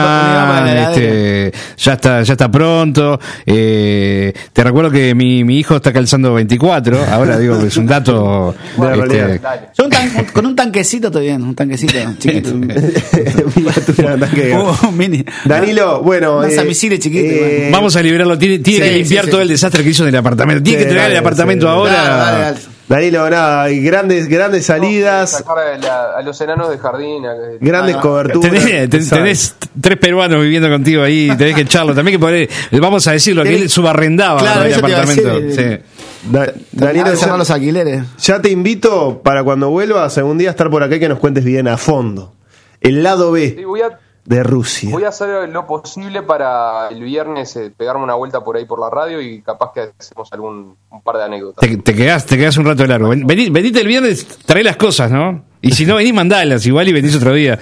este, 0.91 1.51
ya 1.77 1.93
está, 1.93 2.21
ya 2.21 2.33
está 2.33 2.51
pronto. 2.51 3.19
Eh, 3.43 4.31
te 4.53 4.63
recuerdo 4.63 4.91
que 4.91 5.15
mi, 5.15 5.43
mi 5.43 5.57
hijo 5.57 5.77
está 5.77 5.91
calzando 5.91 6.35
24, 6.35 7.03
ahora 7.11 7.39
digo 7.39 7.59
que 7.59 7.67
es 7.67 7.77
un 7.77 7.87
dato 7.87 8.53
De 8.77 8.83
la 8.85 8.93
este, 8.93 9.07
realidad. 9.17 9.41
Dale. 9.41 9.61
Yo 9.75 9.85
un 9.85 9.89
tan- 9.89 10.25
con 10.33 10.45
un 10.45 10.55
tanquecito 10.55 11.07
estoy 11.07 11.25
bien, 11.25 11.41
un 11.41 11.55
tanquecito 11.55 11.97
chiquito. 12.19 12.51
Un 14.87 14.97
mini. 14.97 15.23
Danilo, 15.65 16.01
bueno. 16.01 16.41
Lanzamisiles 16.41 16.99
chiquito, 16.99 17.39
bueno. 17.39 17.71
Vamos 17.71 17.95
a 17.95 18.01
liberarlo, 18.01 18.37
tiene, 18.37 18.59
tiene 18.59 18.85
Sí, 18.85 18.91
que 18.91 18.97
limpiar 18.99 19.23
sí, 19.23 19.27
sí. 19.27 19.31
todo 19.31 19.41
el 19.41 19.47
desastre 19.47 19.83
que 19.83 19.89
hizo 19.89 20.03
en 20.03 20.09
el 20.09 20.15
apartamento. 20.17 20.63
Tiene 20.63 20.77
Sí, 20.79 20.83
que 20.83 20.89
entregar 20.89 21.05
dale, 21.05 21.15
el 21.15 21.19
apartamento 21.19 21.65
sí. 21.65 21.71
ahora. 21.71 21.93
Dale, 21.93 22.09
dale, 22.17 22.39
dale. 22.43 22.59
Danilo, 22.85 23.29
nada, 23.29 23.69
grandes, 23.69 24.27
grandes 24.27 24.65
salidas, 24.65 25.41
a, 25.47 25.77
la- 25.77 26.17
a 26.17 26.21
los 26.21 26.39
enanos 26.41 26.69
de 26.69 26.77
jardín. 26.77 27.25
a- 27.25 27.33
grandes 27.61 27.95
Ah, 27.95 28.01
coberturas. 28.01 28.51
Tenés, 28.65 28.89
ten- 28.89 29.09
tenés 29.09 29.55
tres 29.79 29.97
peruanos 29.97 30.41
viviendo 30.41 30.69
contigo 30.69 31.01
ahí, 31.01 31.31
tenés 31.37 31.55
que 31.55 31.61
echarlo. 31.61 31.95
También 31.95 32.17
que 32.17 32.19
poner, 32.19 32.49
vamos 32.73 33.07
a 33.07 33.13
decirlo, 33.13 33.43
que 33.43 33.55
él 33.55 33.69
subarrendaba 33.69 34.41
el 34.65 34.73
a 34.73 34.77
apartamento. 34.77 35.37
eh, 35.39 35.81
Sí. 35.83 36.29
Da- 36.29 36.53
Danilo, 36.73 37.13
ya, 37.13 37.37
los 37.37 37.49
alquileres. 37.49 38.03
ya 38.19 38.41
te 38.41 38.49
invito 38.49 39.21
para 39.23 39.43
cuando 39.43 39.69
vuelvas 39.69 40.17
algún 40.17 40.37
día 40.37 40.49
a 40.49 40.51
estar 40.51 40.69
por 40.69 40.83
acá 40.83 40.97
y 40.97 40.99
que 40.99 41.09
nos 41.09 41.19
cuentes 41.19 41.43
bien 41.45 41.67
a 41.69 41.77
fondo. 41.77 42.33
El 42.81 43.01
lado 43.01 43.33
Sí, 43.35 43.55
B 43.55 43.65
voy 43.65 43.81
a, 43.81 43.97
de 44.25 44.41
Rusia. 44.43 44.89
voy 44.91 45.03
a 45.03 45.09
hacer 45.09 45.49
lo 45.49 45.67
posible 45.67 46.21
para 46.23 46.87
el 46.89 47.01
viernes 47.03 47.55
eh, 47.55 47.71
pegarme 47.75 48.03
una 48.03 48.15
vuelta 48.15 48.43
por 48.43 48.55
ahí 48.57 48.65
por 48.65 48.79
la 48.79 48.89
radio 48.89 49.21
y 49.21 49.41
capaz 49.41 49.71
que 49.73 49.91
hacemos 49.99 50.31
algún 50.31 50.75
un 50.89 51.01
par 51.01 51.17
de 51.17 51.23
anécdotas. 51.23 51.59
Te, 51.67 51.77
te 51.77 51.93
quedás, 51.95 52.25
te 52.25 52.37
quedás 52.37 52.55
un 52.57 52.65
rato 52.65 52.85
largo. 52.85 53.09
Ven- 53.09 53.27
vení- 53.27 53.51
venite 53.51 53.81
el 53.81 53.87
viernes, 53.87 54.25
trae 54.45 54.63
las 54.63 54.77
cosas, 54.77 55.11
¿no? 55.11 55.43
Y 55.65 55.71
si 55.71 55.85
no 55.85 55.95
venís, 55.95 56.13
mandalas 56.13 56.65
igual 56.65 56.89
y 56.89 56.91
venís 56.91 57.15
otro 57.15 57.33
día. 57.33 57.57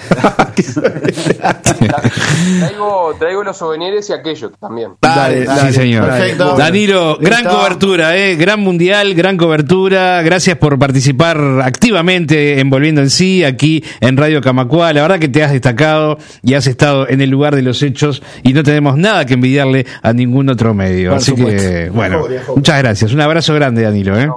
traigo, 2.60 3.14
traigo 3.20 3.44
los 3.44 3.56
souvenirs 3.56 4.10
y 4.10 4.14
aquello 4.14 4.50
también. 4.60 4.94
Dale, 5.00 5.46
dale, 5.46 5.62
sí, 5.68 5.74
señor. 5.74 6.08
Perfecto. 6.08 6.56
Danilo, 6.58 7.20
gran 7.22 7.46
cobertura, 7.46 8.18
¿eh? 8.18 8.36
gran 8.38 8.60
mundial, 8.60 9.14
gran 9.14 9.38
cobertura. 9.38 10.24
Gracias 10.24 10.58
por 10.58 10.80
participar 10.80 11.62
activamente 11.64 12.60
en 12.60 12.72
Volviendo 12.72 13.02
en 13.02 13.12
Sí, 13.12 13.44
aquí 13.44 13.84
en 14.00 14.18
Radio 14.18 14.42
Camacua. 14.42 14.94
La 14.94 15.04
verdad 15.04 15.20
que 15.20 15.30
te 15.30 15.44
has 15.44 15.52
destacado 15.52 16.18
y 16.42 16.56
has 16.56 16.66
estado 16.66 17.08
en 17.08 17.22
el 17.22 17.30
lugar 17.30 17.56
de 17.56 17.62
los 17.62 17.84
hechos 17.84 18.24
y 18.42 18.54
no 18.54 18.64
tenemos 18.64 18.98
nada 18.98 19.28
que 19.28 19.36
envidiarle 19.36 19.86
a 20.02 20.12
ningún 20.12 20.50
otro 20.50 20.74
medio. 20.74 21.12
Por 21.12 21.20
Así 21.20 21.36
que, 21.36 21.92
bueno, 21.94 22.24
muchas 22.56 22.80
gracias. 22.80 23.14
Un 23.14 23.22
abrazo 23.22 23.54
grande, 23.54 23.84
Danilo. 23.84 24.20
¿eh? 24.20 24.28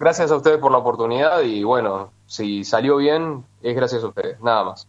Gracias 0.00 0.32
a 0.32 0.36
ustedes 0.36 0.58
por 0.58 0.72
la 0.72 0.78
oportunidad 0.78 1.42
y 1.42 1.62
bueno, 1.62 2.10
si 2.32 2.64
salió 2.64 2.96
bien, 2.96 3.44
es 3.60 3.76
gracias 3.76 4.02
a 4.02 4.06
ustedes, 4.08 4.40
nada 4.40 4.64
más. 4.64 4.88